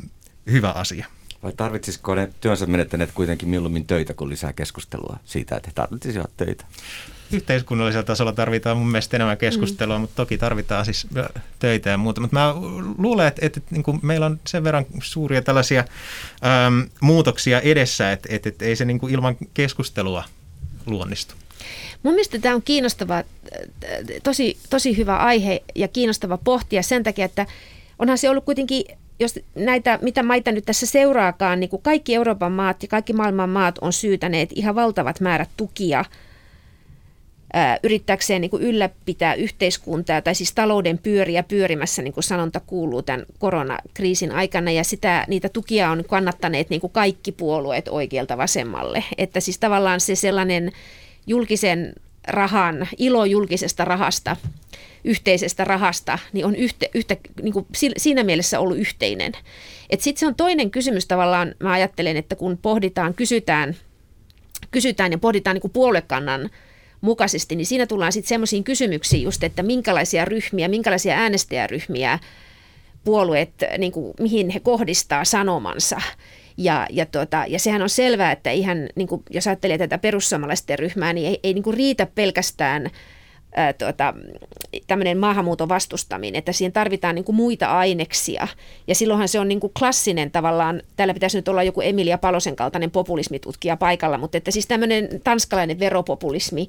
hyvä 0.51 0.71
asia. 0.71 1.05
Vai 1.43 1.53
tarvitsisiko 1.57 2.15
ne 2.15 2.29
työnsä 2.41 2.65
menettäneet 2.65 3.11
kuitenkin 3.13 3.49
mieluummin 3.49 3.87
töitä 3.87 4.13
kuin 4.13 4.29
lisää 4.29 4.53
keskustelua 4.53 5.17
siitä, 5.25 5.55
että 5.55 5.69
he 5.69 5.73
tarvitsisivat 5.75 6.31
töitä? 6.37 6.65
Yhteiskunnallisella 7.33 8.03
tasolla 8.03 8.33
tarvitaan 8.33 8.77
mun 8.77 8.87
mielestä 8.87 9.17
enemmän 9.17 9.37
keskustelua, 9.37 9.97
mm. 9.97 10.01
mutta 10.01 10.15
toki 10.15 10.37
tarvitaan 10.37 10.85
siis 10.85 11.07
töitä 11.59 11.89
ja 11.89 11.97
muuta. 11.97 12.21
Mutta 12.21 12.35
mä 12.35 12.53
luulen, 12.97 13.27
että, 13.27 13.45
että, 13.45 13.61
niin 13.69 13.83
kuin 13.83 13.99
meillä 14.01 14.25
on 14.25 14.39
sen 14.47 14.63
verran 14.63 14.85
suuria 15.03 15.41
tällaisia 15.41 15.79
äm, 16.65 16.89
muutoksia 17.01 17.61
edessä, 17.61 18.11
että, 18.11 18.29
että, 18.31 18.49
että 18.49 18.65
ei 18.65 18.75
se 18.75 18.85
niin 18.85 18.99
kuin 18.99 19.13
ilman 19.13 19.37
keskustelua 19.53 20.23
luonnistu. 20.85 21.35
Mun 22.03 22.13
mielestä 22.13 22.39
tämä 22.39 22.55
on 22.55 22.61
kiinnostava, 22.61 23.23
tosi, 24.23 24.57
tosi 24.69 24.97
hyvä 24.97 25.17
aihe 25.17 25.63
ja 25.75 25.87
kiinnostava 25.87 26.37
pohtia 26.37 26.83
sen 26.83 27.03
takia, 27.03 27.25
että 27.25 27.45
onhan 27.99 28.17
se 28.17 28.29
ollut 28.29 28.45
kuitenkin 28.45 28.85
jos 29.19 29.39
näitä, 29.55 29.99
mitä 30.01 30.23
maita 30.23 30.51
nyt 30.51 30.65
tässä 30.65 30.85
seuraakaan, 30.85 31.59
niin 31.59 31.69
kuin 31.69 31.81
kaikki 31.81 32.15
Euroopan 32.15 32.51
maat 32.51 32.81
ja 32.83 32.87
kaikki 32.87 33.13
maailman 33.13 33.49
maat 33.49 33.77
on 33.81 33.93
syytäneet 33.93 34.49
ihan 34.55 34.75
valtavat 34.75 35.19
määrät 35.19 35.49
tukia– 35.57 36.05
yrittääkseen 37.83 38.41
niin 38.41 38.51
kuin 38.51 38.63
ylläpitää 38.63 39.33
yhteiskuntaa 39.33 40.21
tai 40.21 40.35
siis 40.35 40.53
talouden 40.53 40.97
pyöriä 40.97 41.43
pyörimässä, 41.43 42.01
niin 42.01 42.13
kuin 42.13 42.23
sanonta 42.23 42.59
kuuluu 42.59 43.01
tämän 43.01 43.25
koronakriisin 43.39 44.31
aikana 44.31 44.71
ja 44.71 44.83
sitä, 44.83 45.25
niitä 45.27 45.49
tukia 45.49 45.91
on 45.91 46.03
kannattaneet 46.07 46.69
niin 46.69 46.81
kuin 46.81 46.93
kaikki 46.93 47.31
puolueet 47.31 47.87
oikealta 47.87 48.37
vasemmalle. 48.37 49.03
Että 49.17 49.39
siis 49.39 49.59
tavallaan 49.59 49.99
se 49.99 50.15
sellainen 50.15 50.71
julkisen 51.27 51.93
rahan, 52.27 52.87
ilo 52.97 53.25
julkisesta 53.25 53.85
rahasta, 53.85 54.37
yhteisestä 55.03 55.63
rahasta, 55.63 56.19
niin 56.33 56.45
on 56.45 56.55
yhtä, 56.55 56.85
yhtä, 56.93 57.17
niin 57.41 57.53
kuin 57.53 57.65
siinä 57.97 58.23
mielessä 58.23 58.59
ollut 58.59 58.77
yhteinen. 58.77 59.31
Sitten 59.99 60.19
se 60.19 60.27
on 60.27 60.35
toinen 60.35 60.71
kysymys 60.71 61.05
tavallaan, 61.05 61.55
mä 61.59 61.71
ajattelen, 61.71 62.17
että 62.17 62.35
kun 62.35 62.57
pohditaan, 62.57 63.13
kysytään, 63.13 63.75
kysytään 64.71 65.11
ja 65.11 65.17
pohditaan 65.17 65.53
niin 65.53 65.61
kuin 65.61 65.71
puoluekannan 65.71 66.49
mukaisesti, 67.03 67.55
niin 67.55 67.65
siinä 67.65 67.85
tullaan 67.85 68.11
sitten 68.11 68.29
semmoisiin 68.29 68.63
kysymyksiin 68.63 69.23
just, 69.23 69.43
että 69.43 69.63
minkälaisia 69.63 70.25
ryhmiä, 70.25 70.67
minkälaisia 70.67 71.15
äänestäjäryhmiä 71.15 72.19
puolueet, 73.03 73.49
niin 73.77 73.91
kuin, 73.91 74.13
mihin 74.19 74.49
he 74.49 74.59
kohdistaa 74.59 75.25
sanomansa. 75.25 76.01
Ja, 76.57 76.87
ja, 76.89 77.05
tuota, 77.05 77.45
ja 77.47 77.59
sehän 77.59 77.81
on 77.81 77.89
selvää, 77.89 78.31
että 78.31 78.51
ihan, 78.51 78.77
niin 78.95 79.07
kuin, 79.07 79.23
jos 79.29 79.47
ajattelee 79.47 79.77
tätä 79.77 79.97
perussuomalaisten 79.97 80.79
ryhmää, 80.79 81.13
niin 81.13 81.27
ei, 81.27 81.39
ei 81.43 81.53
niin 81.53 81.63
kuin 81.63 81.77
riitä 81.77 82.07
pelkästään 82.15 82.89
ää, 83.55 83.73
tuota, 83.73 84.13
tämmöinen 84.87 85.17
maahanmuuton 85.17 85.69
vastustaminen, 85.69 86.39
että 86.39 86.51
siihen 86.51 86.71
tarvitaan 86.71 87.15
niin 87.15 87.25
kuin 87.25 87.35
muita 87.35 87.67
aineksia. 87.67 88.47
Ja 88.87 88.95
silloinhan 88.95 89.27
se 89.27 89.39
on 89.39 89.47
niin 89.47 89.59
kuin 89.59 89.73
klassinen 89.79 90.31
tavallaan, 90.31 90.81
täällä 90.95 91.13
pitäisi 91.13 91.37
nyt 91.37 91.47
olla 91.47 91.63
joku 91.63 91.81
Emilia 91.81 92.17
Palosen 92.17 92.55
kaltainen 92.55 92.91
populismitutkija 92.91 93.77
paikalla, 93.77 94.17
mutta 94.17 94.37
että 94.37 94.51
siis 94.51 94.67
tämmöinen 94.67 95.09
tanskalainen 95.23 95.79
veropopulismi, 95.79 96.67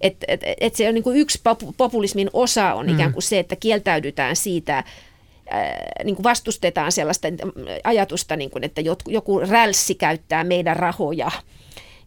että 0.00 0.26
et, 0.28 0.40
et 0.60 0.74
se 0.74 0.88
on 0.88 0.94
niin 0.94 1.04
kuin 1.04 1.16
yksi 1.16 1.40
populismin 1.76 2.30
osa 2.32 2.74
on 2.74 2.86
mm. 2.86 2.94
ikään 2.94 3.12
kuin 3.12 3.22
se, 3.22 3.38
että 3.38 3.56
kieltäydytään 3.56 4.36
siitä, 4.36 4.84
niin 6.04 6.16
kuin 6.16 6.24
vastustetaan 6.24 6.92
sellaista 6.92 7.28
ajatusta, 7.84 8.36
niin 8.36 8.50
kuin, 8.50 8.64
että 8.64 8.80
joku 9.08 9.40
rälssi 9.40 9.94
käyttää 9.94 10.44
meidän 10.44 10.76
rahoja 10.76 11.30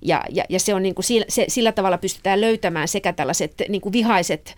ja, 0.01 0.23
ja, 0.29 0.43
ja 0.49 0.59
se 0.59 0.73
on 0.73 0.83
niin 0.83 0.95
kuin 0.95 1.05
sillä, 1.05 1.25
se, 1.29 1.45
sillä 1.47 1.71
tavalla 1.71 1.97
pystytään 1.97 2.41
löytämään 2.41 2.87
sekä 2.87 3.13
tällaiset 3.13 3.53
niin 3.69 3.81
kuin 3.81 3.93
vihaiset 3.93 4.55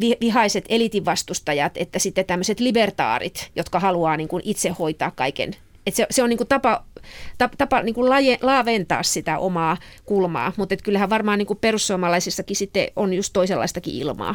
vi, 0.00 0.16
vihaiset 0.20 0.64
elitinvastustajat, 0.68 1.72
että 1.76 1.98
sitten 1.98 2.24
tämmöiset 2.24 2.60
libertaarit, 2.60 3.50
jotka 3.56 3.80
haluaa 3.80 4.16
niin 4.16 4.28
kuin 4.28 4.42
itse 4.44 4.68
hoitaa 4.68 5.10
kaiken. 5.10 5.56
Et 5.86 5.94
se, 5.94 6.06
se 6.10 6.22
on 6.22 6.28
niin 6.28 6.38
kuin 6.38 6.48
tapa, 6.48 6.84
tapa, 7.38 7.56
tapa 7.58 7.82
niin 7.82 7.94
kuin 7.94 8.10
laje, 8.10 8.38
laaventaa 8.42 9.02
sitä 9.02 9.38
omaa 9.38 9.76
kulmaa, 10.04 10.52
mutta 10.56 10.76
kyllähän 10.76 11.10
varmaan 11.10 11.38
niin 11.38 11.46
kuin 11.46 11.58
perussuomalaisissakin 11.58 12.56
sitten 12.56 12.88
on 12.96 13.12
just 13.12 13.32
toisenlaistakin 13.32 13.94
ilmaa. 13.94 14.34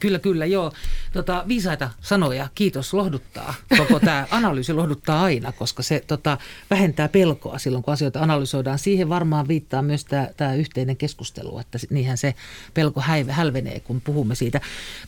Kyllä, 0.00 0.18
kyllä, 0.18 0.46
joo. 0.46 0.72
Tota, 1.12 1.44
viisaita 1.48 1.90
sanoja, 2.00 2.48
kiitos, 2.54 2.94
lohduttaa. 2.94 3.54
Koko 3.76 4.00
tämä 4.00 4.26
analyysi 4.40 4.72
lohduttaa 4.72 5.22
aina, 5.22 5.52
koska 5.52 5.82
se 5.82 6.04
tota, 6.06 6.38
vähentää 6.70 7.08
pelkoa 7.08 7.58
silloin, 7.58 7.84
kun 7.84 7.94
asioita 7.94 8.20
analysoidaan. 8.20 8.78
Siihen 8.78 9.08
varmaan 9.08 9.48
viittaa 9.48 9.82
myös 9.82 10.04
tämä 10.36 10.54
yhteinen 10.54 10.96
keskustelu, 10.96 11.58
että 11.58 11.78
niinhän 11.90 12.18
se 12.18 12.34
pelko 12.74 13.00
häive, 13.00 13.32
hälvenee, 13.32 13.80
kun 13.80 14.00
puhumme 14.00 14.34
siitä. 14.34 14.60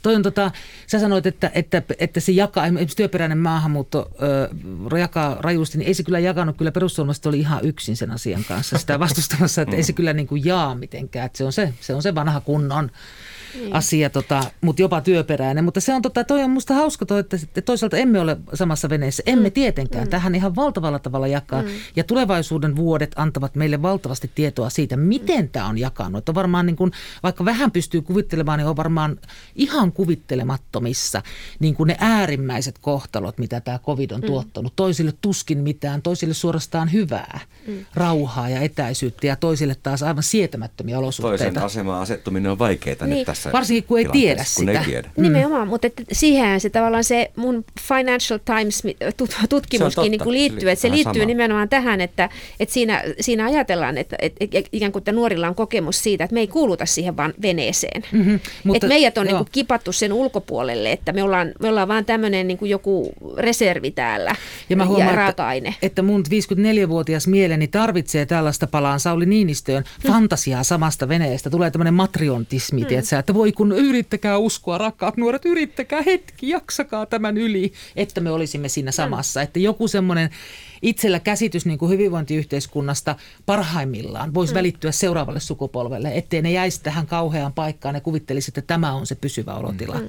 Toi 0.02 0.14
on, 0.14 0.22
tota, 0.22 0.50
sä 0.86 0.98
sanoit, 0.98 1.26
että, 1.26 1.50
että, 1.54 1.82
että 1.98 2.20
se 2.20 2.32
jakaa, 2.32 2.66
esimerkiksi 2.66 2.96
työperäinen 2.96 3.38
maahanmuutto 3.38 4.10
ö, 4.92 4.98
jakaa 4.98 5.36
rajusti, 5.40 5.78
niin 5.78 5.88
ei 5.88 5.94
se 5.94 6.02
kyllä 6.02 6.18
jakanut, 6.18 6.56
kyllä 6.56 6.72
perussuomalaiset 6.72 7.26
oli 7.26 7.38
ihan 7.38 7.64
yksin 7.64 7.96
sen 7.96 8.10
asian 8.10 8.44
kanssa 8.48 8.78
sitä 8.78 8.98
vastustamassa, 8.98 9.62
että 9.62 9.76
ei 9.76 9.82
se 9.82 9.92
kyllä 9.92 10.12
niin 10.12 10.26
kuin 10.26 10.44
jaa 10.44 10.74
mitenkään, 10.74 11.26
että 11.26 11.38
se 11.38 11.44
on 11.44 11.52
se, 11.52 11.74
se 11.80 11.94
on 11.94 12.02
se 12.02 12.14
vanha 12.14 12.40
kunnon 12.40 12.90
niin. 13.54 13.74
asia, 13.74 14.10
tota, 14.10 14.44
mutta 14.60 14.82
jopa 14.82 15.00
työperäinen. 15.00 15.64
Mutta 15.64 15.80
se 15.80 15.94
on, 15.94 16.02
tota, 16.02 16.24
toi 16.24 16.42
on 16.42 16.50
musta 16.50 16.74
hauska 16.74 17.06
toi, 17.06 17.20
että 17.20 17.38
toisaalta 17.64 17.96
emme 17.96 18.20
ole 18.20 18.36
samassa 18.54 18.88
veneessä. 18.88 19.22
Emme 19.26 19.48
mm. 19.48 19.52
tietenkään. 19.52 20.04
Mm. 20.04 20.10
Tähän 20.10 20.34
ihan 20.34 20.56
valtavalla 20.56 20.98
tavalla 20.98 21.26
jakaa. 21.26 21.62
Mm. 21.62 21.68
Ja 21.96 22.04
tulevaisuuden 22.04 22.76
vuodet 22.76 23.12
antavat 23.16 23.54
meille 23.54 23.82
valtavasti 23.82 24.30
tietoa 24.34 24.70
siitä, 24.70 24.96
miten 24.96 25.44
mm. 25.44 25.48
tämä 25.48 25.66
on 25.66 25.78
jakanut. 25.78 26.18
Että 26.18 26.34
varmaan 26.34 26.66
niin 26.66 26.76
kun, 26.76 26.90
vaikka 27.22 27.44
vähän 27.44 27.70
pystyy 27.70 28.02
kuvittelemaan, 28.02 28.58
niin 28.58 28.68
on 28.68 28.76
varmaan 28.76 29.18
ihan 29.54 29.92
kuvittelemattomissa 29.92 31.22
niin 31.58 31.74
kuin 31.74 31.88
ne 31.88 31.96
äärimmäiset 31.98 32.78
kohtalot, 32.78 33.38
mitä 33.38 33.60
tämä 33.60 33.78
covid 33.78 34.10
on 34.10 34.20
mm. 34.20 34.26
tuottanut. 34.26 34.72
Toisille 34.76 35.12
tuskin 35.20 35.58
mitään, 35.58 36.02
toisille 36.02 36.34
suorastaan 36.34 36.92
hyvää, 36.92 37.40
mm. 37.66 37.84
rauhaa 37.94 38.48
ja 38.48 38.60
etäisyyttä 38.60 39.26
ja 39.26 39.36
toisille 39.36 39.76
taas 39.82 40.02
aivan 40.02 40.22
sietämättömiä 40.22 40.98
olosuhteita. 40.98 41.44
Toisen 41.44 41.62
asemaan 41.62 42.02
asettuminen 42.02 42.52
on 42.52 42.58
vaikeaa 42.58 42.96
niin. 43.00 43.10
nyt 43.10 43.26
tässä 43.26 43.41
tässä 43.42 43.52
Varsinkin 43.52 43.84
kun 43.84 43.98
ei 43.98 44.06
tiedä 44.12 44.44
kun 44.56 44.66
sitä. 44.66 44.78
Ei 44.80 44.84
tiedä. 44.84 45.10
Mm. 45.16 45.22
Nimenomaan, 45.22 45.68
mutta 45.68 45.86
että 45.86 46.02
siihen 46.12 46.60
se 46.60 46.70
tavallaan 46.70 47.04
se 47.04 47.30
mun 47.36 47.64
Financial 47.80 48.40
Times 48.44 48.82
tutkimuskin 49.48 50.10
niin 50.10 50.20
kuin 50.20 50.32
liittyy, 50.32 50.70
että 50.70 50.80
se 50.80 50.90
liittyy 50.90 51.20
sama. 51.20 51.26
nimenomaan 51.26 51.68
tähän, 51.68 52.00
että, 52.00 52.28
että 52.60 52.72
siinä, 52.72 53.02
siinä 53.20 53.44
ajatellaan, 53.44 53.98
että, 53.98 54.16
että 54.20 54.62
ikään 54.72 54.92
kuin 54.92 55.00
että 55.00 55.12
nuorilla 55.12 55.48
on 55.48 55.54
kokemus 55.54 56.02
siitä, 56.02 56.24
että 56.24 56.34
me 56.34 56.40
ei 56.40 56.46
kuuluta 56.46 56.86
siihen 56.86 57.16
vaan 57.16 57.34
veneeseen. 57.42 58.02
Mm-hmm, 58.12 58.40
mutta, 58.64 58.76
että 58.76 58.88
meidät 58.88 59.18
on 59.18 59.26
niin 59.26 59.36
kuin 59.36 59.48
kipattu 59.52 59.92
sen 59.92 60.12
ulkopuolelle, 60.12 60.92
että 60.92 61.12
me 61.12 61.22
ollaan, 61.22 61.52
me 61.60 61.68
ollaan 61.68 61.88
vaan 61.88 62.04
tämmöinen 62.04 62.48
niin 62.48 62.58
kuin 62.58 62.70
joku 62.70 63.12
reservi 63.36 63.90
täällä 63.90 64.34
ja, 64.70 64.76
mä 64.76 64.86
huomaan, 64.86 65.08
ja 65.08 65.16
raaka-aine. 65.16 65.68
Että, 65.68 65.86
että 65.86 66.02
mun 66.02 66.22
54-vuotias 66.86 67.26
mieleni 67.26 67.68
tarvitsee 67.68 68.26
tällaista 68.26 68.66
palaan 68.66 69.00
Sauli 69.00 69.26
Niinistöön 69.26 69.84
hmm. 70.02 70.12
fantasiaa 70.12 70.62
samasta 70.62 71.08
veneestä. 71.08 71.50
Tulee 71.50 71.70
tämmöinen 71.70 71.94
matriontismi, 71.94 72.80
hmm. 72.80 72.88
tiedätkö, 72.88 73.18
että 73.18 73.31
voi 73.34 73.52
kun 73.52 73.72
yrittäkää 73.72 74.38
uskoa, 74.38 74.78
rakkaat 74.78 75.16
nuoret, 75.16 75.44
yrittäkää 75.44 76.02
hetki, 76.02 76.48
jaksakaa 76.48 77.06
tämän 77.06 77.38
yli, 77.38 77.72
että 77.96 78.20
me 78.20 78.30
olisimme 78.30 78.68
siinä 78.68 78.92
samassa. 78.92 79.42
Että 79.42 79.58
joku 79.58 79.88
semmoinen 79.88 80.30
itsellä 80.82 81.20
käsitys 81.20 81.66
niin 81.66 81.78
kuin 81.78 81.90
hyvinvointiyhteiskunnasta 81.90 83.16
parhaimmillaan 83.46 84.34
voisi 84.34 84.52
mm. 84.52 84.56
välittyä 84.56 84.92
seuraavalle 84.92 85.40
sukupolvelle, 85.40 86.12
ettei 86.14 86.42
ne 86.42 86.52
jäisi 86.52 86.82
tähän 86.82 87.06
kauheaan 87.06 87.52
paikkaan 87.52 87.94
ja 87.94 88.00
kuvittelisi, 88.00 88.50
että 88.50 88.62
tämä 88.62 88.92
on 88.92 89.06
se 89.06 89.14
pysyvä 89.14 89.54
olotila. 89.54 89.94
Mm. 89.94 90.08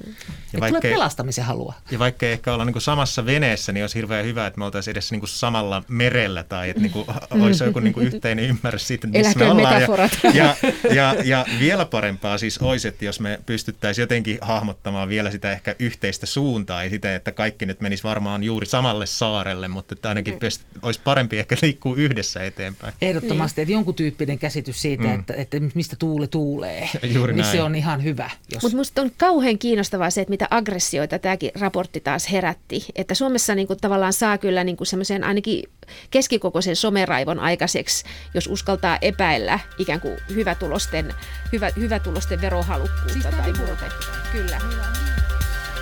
Ja 0.52 0.60
vaikka, 0.60 0.80
tulee 0.80 0.94
pelastamisen 0.94 1.44
halua. 1.44 1.74
Ja 1.90 1.98
vaikka 1.98 2.26
ehkä 2.26 2.54
olla 2.54 2.64
niin 2.64 2.72
kuin 2.72 2.82
samassa 2.82 3.26
veneessä, 3.26 3.72
niin 3.72 3.84
olisi 3.84 3.96
hirveän 3.96 4.24
hyvä, 4.24 4.46
että 4.46 4.58
me 4.58 4.64
oltaisiin 4.64 4.92
edes 4.92 5.10
niin 5.10 5.20
kuin 5.20 5.30
samalla 5.30 5.82
merellä 5.88 6.42
tai 6.42 6.70
että 6.70 6.82
niin 6.82 6.92
kuin, 6.92 7.06
mm. 7.34 7.42
olisi 7.42 7.64
joku 7.64 7.80
niin 7.80 7.94
kuin 7.94 8.06
yhteinen 8.06 8.44
ymmärrys 8.44 8.88
siitä, 8.88 9.06
missä 9.06 9.38
me 9.38 9.50
ollaan. 9.50 9.82
Ja, 9.82 9.90
ja, 10.34 10.56
ja, 10.94 11.16
ja 11.24 11.46
vielä 11.58 11.84
parempaa 11.84 12.38
siis 12.38 12.58
olisi, 12.58 12.88
että 12.88 13.04
jos 13.04 13.20
me 13.20 13.40
pystyttäisiin 13.46 14.02
jotenkin 14.02 14.38
hahmottamaan 14.40 15.08
vielä 15.08 15.30
sitä 15.30 15.52
ehkä 15.52 15.76
yhteistä 15.78 16.26
suuntaa, 16.26 16.82
ei 16.82 16.90
sitä, 16.90 17.14
että 17.14 17.32
kaikki 17.32 17.66
nyt 17.66 17.80
menisi 17.80 18.02
varmaan 18.02 18.42
juuri 18.42 18.66
samalle 18.66 19.06
saarelle, 19.06 19.68
mutta 19.68 19.94
että 19.94 20.08
ainakin 20.08 20.34
mm 20.34 20.40
olisi 20.82 21.00
parempi 21.04 21.38
ehkä 21.38 21.56
liikkua 21.62 21.96
yhdessä 21.96 22.44
eteenpäin. 22.44 22.94
Ehdottomasti, 23.02 23.60
niin. 23.60 23.62
että 23.62 23.72
jonkun 23.72 23.94
tyyppinen 23.94 24.38
käsitys 24.38 24.82
siitä, 24.82 25.04
mm. 25.04 25.14
että, 25.14 25.34
että 25.36 25.56
mistä 25.74 25.96
tuuli 25.96 26.28
tuulee, 26.28 26.88
Juuri 27.02 27.32
niin 27.32 27.42
näin. 27.42 27.56
se 27.56 27.62
on 27.62 27.74
ihan 27.74 28.04
hyvä. 28.04 28.30
Jos... 28.52 28.62
Mutta 28.62 28.76
minusta 28.76 29.02
on 29.02 29.10
kauhean 29.16 29.58
kiinnostavaa 29.58 30.10
se, 30.10 30.20
että 30.20 30.30
mitä 30.30 30.48
aggressioita 30.50 31.18
tämäkin 31.18 31.50
raportti 31.60 32.00
taas 32.00 32.32
herätti. 32.32 32.86
Että 32.94 33.14
Suomessa 33.14 33.54
niin 33.54 33.66
kuin, 33.66 33.78
tavallaan 33.80 34.12
saa 34.12 34.38
kyllä 34.38 34.64
niin 34.64 34.76
kuin 34.76 34.86
semmoisen 34.86 35.24
ainakin 35.24 35.64
keskikokoisen 36.10 36.76
someraivon 36.76 37.40
aikaiseksi, 37.40 38.04
jos 38.34 38.46
uskaltaa 38.46 38.98
epäillä 39.02 39.58
ikään 39.78 40.00
kuin 40.00 40.16
hyvätulosten, 40.34 41.14
hyvä, 41.52 41.70
hyvätulosten 41.76 42.40
verohalukkuutta 42.40 43.12
siis 43.12 43.24
tai 43.24 43.52
muuta. 43.52 43.84
Kyllä. 44.32 44.60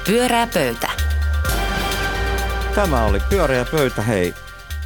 Pyörää 0.06 0.46
pöytä. 0.46 0.90
Tämä 2.74 3.04
oli 3.04 3.20
Pyöreä 3.30 3.64
pöytä, 3.64 4.02
hei. 4.02 4.34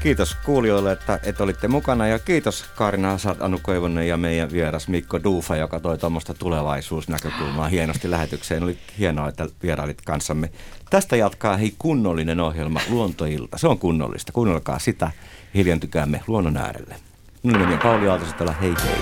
Kiitos 0.06 0.36
kuulijoille, 0.44 0.92
että, 0.92 1.20
että 1.22 1.44
olitte 1.44 1.68
mukana 1.68 2.06
ja 2.06 2.18
kiitos 2.18 2.64
Kaarina 2.76 3.12
Asad, 3.12 3.36
Anu 3.40 3.58
Koivonen 3.62 4.08
ja 4.08 4.16
meidän 4.16 4.52
vieras 4.52 4.88
Mikko 4.88 5.24
Duufa, 5.24 5.56
joka 5.56 5.80
toi 5.80 5.98
tuommoista 5.98 6.34
tulevaisuusnäkökulmaa 6.34 7.68
hienosti 7.68 8.10
lähetykseen. 8.10 8.62
Oli 8.62 8.78
hienoa, 8.98 9.28
että 9.28 9.48
vierailit 9.62 10.02
kanssamme. 10.02 10.50
Tästä 10.90 11.16
jatkaa 11.16 11.56
hei 11.56 11.74
kunnollinen 11.78 12.40
ohjelma 12.40 12.80
Luontoilta. 12.88 13.58
Se 13.58 13.68
on 13.68 13.78
kunnollista. 13.78 14.32
Kuunnelkaa 14.32 14.78
sitä. 14.78 15.10
Hiljentykäämme 15.54 16.20
luonnon 16.26 16.56
äärelle. 16.56 16.96
Minun 17.42 17.60
nimi 17.60 17.72
on 17.72 17.80
Pauli 17.80 18.08
Aaltosetala. 18.08 18.52
Hei 18.52 18.74
hei. 18.84 18.98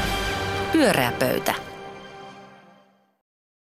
Pyöreä 0.73 1.12
pöytä. 1.12 1.55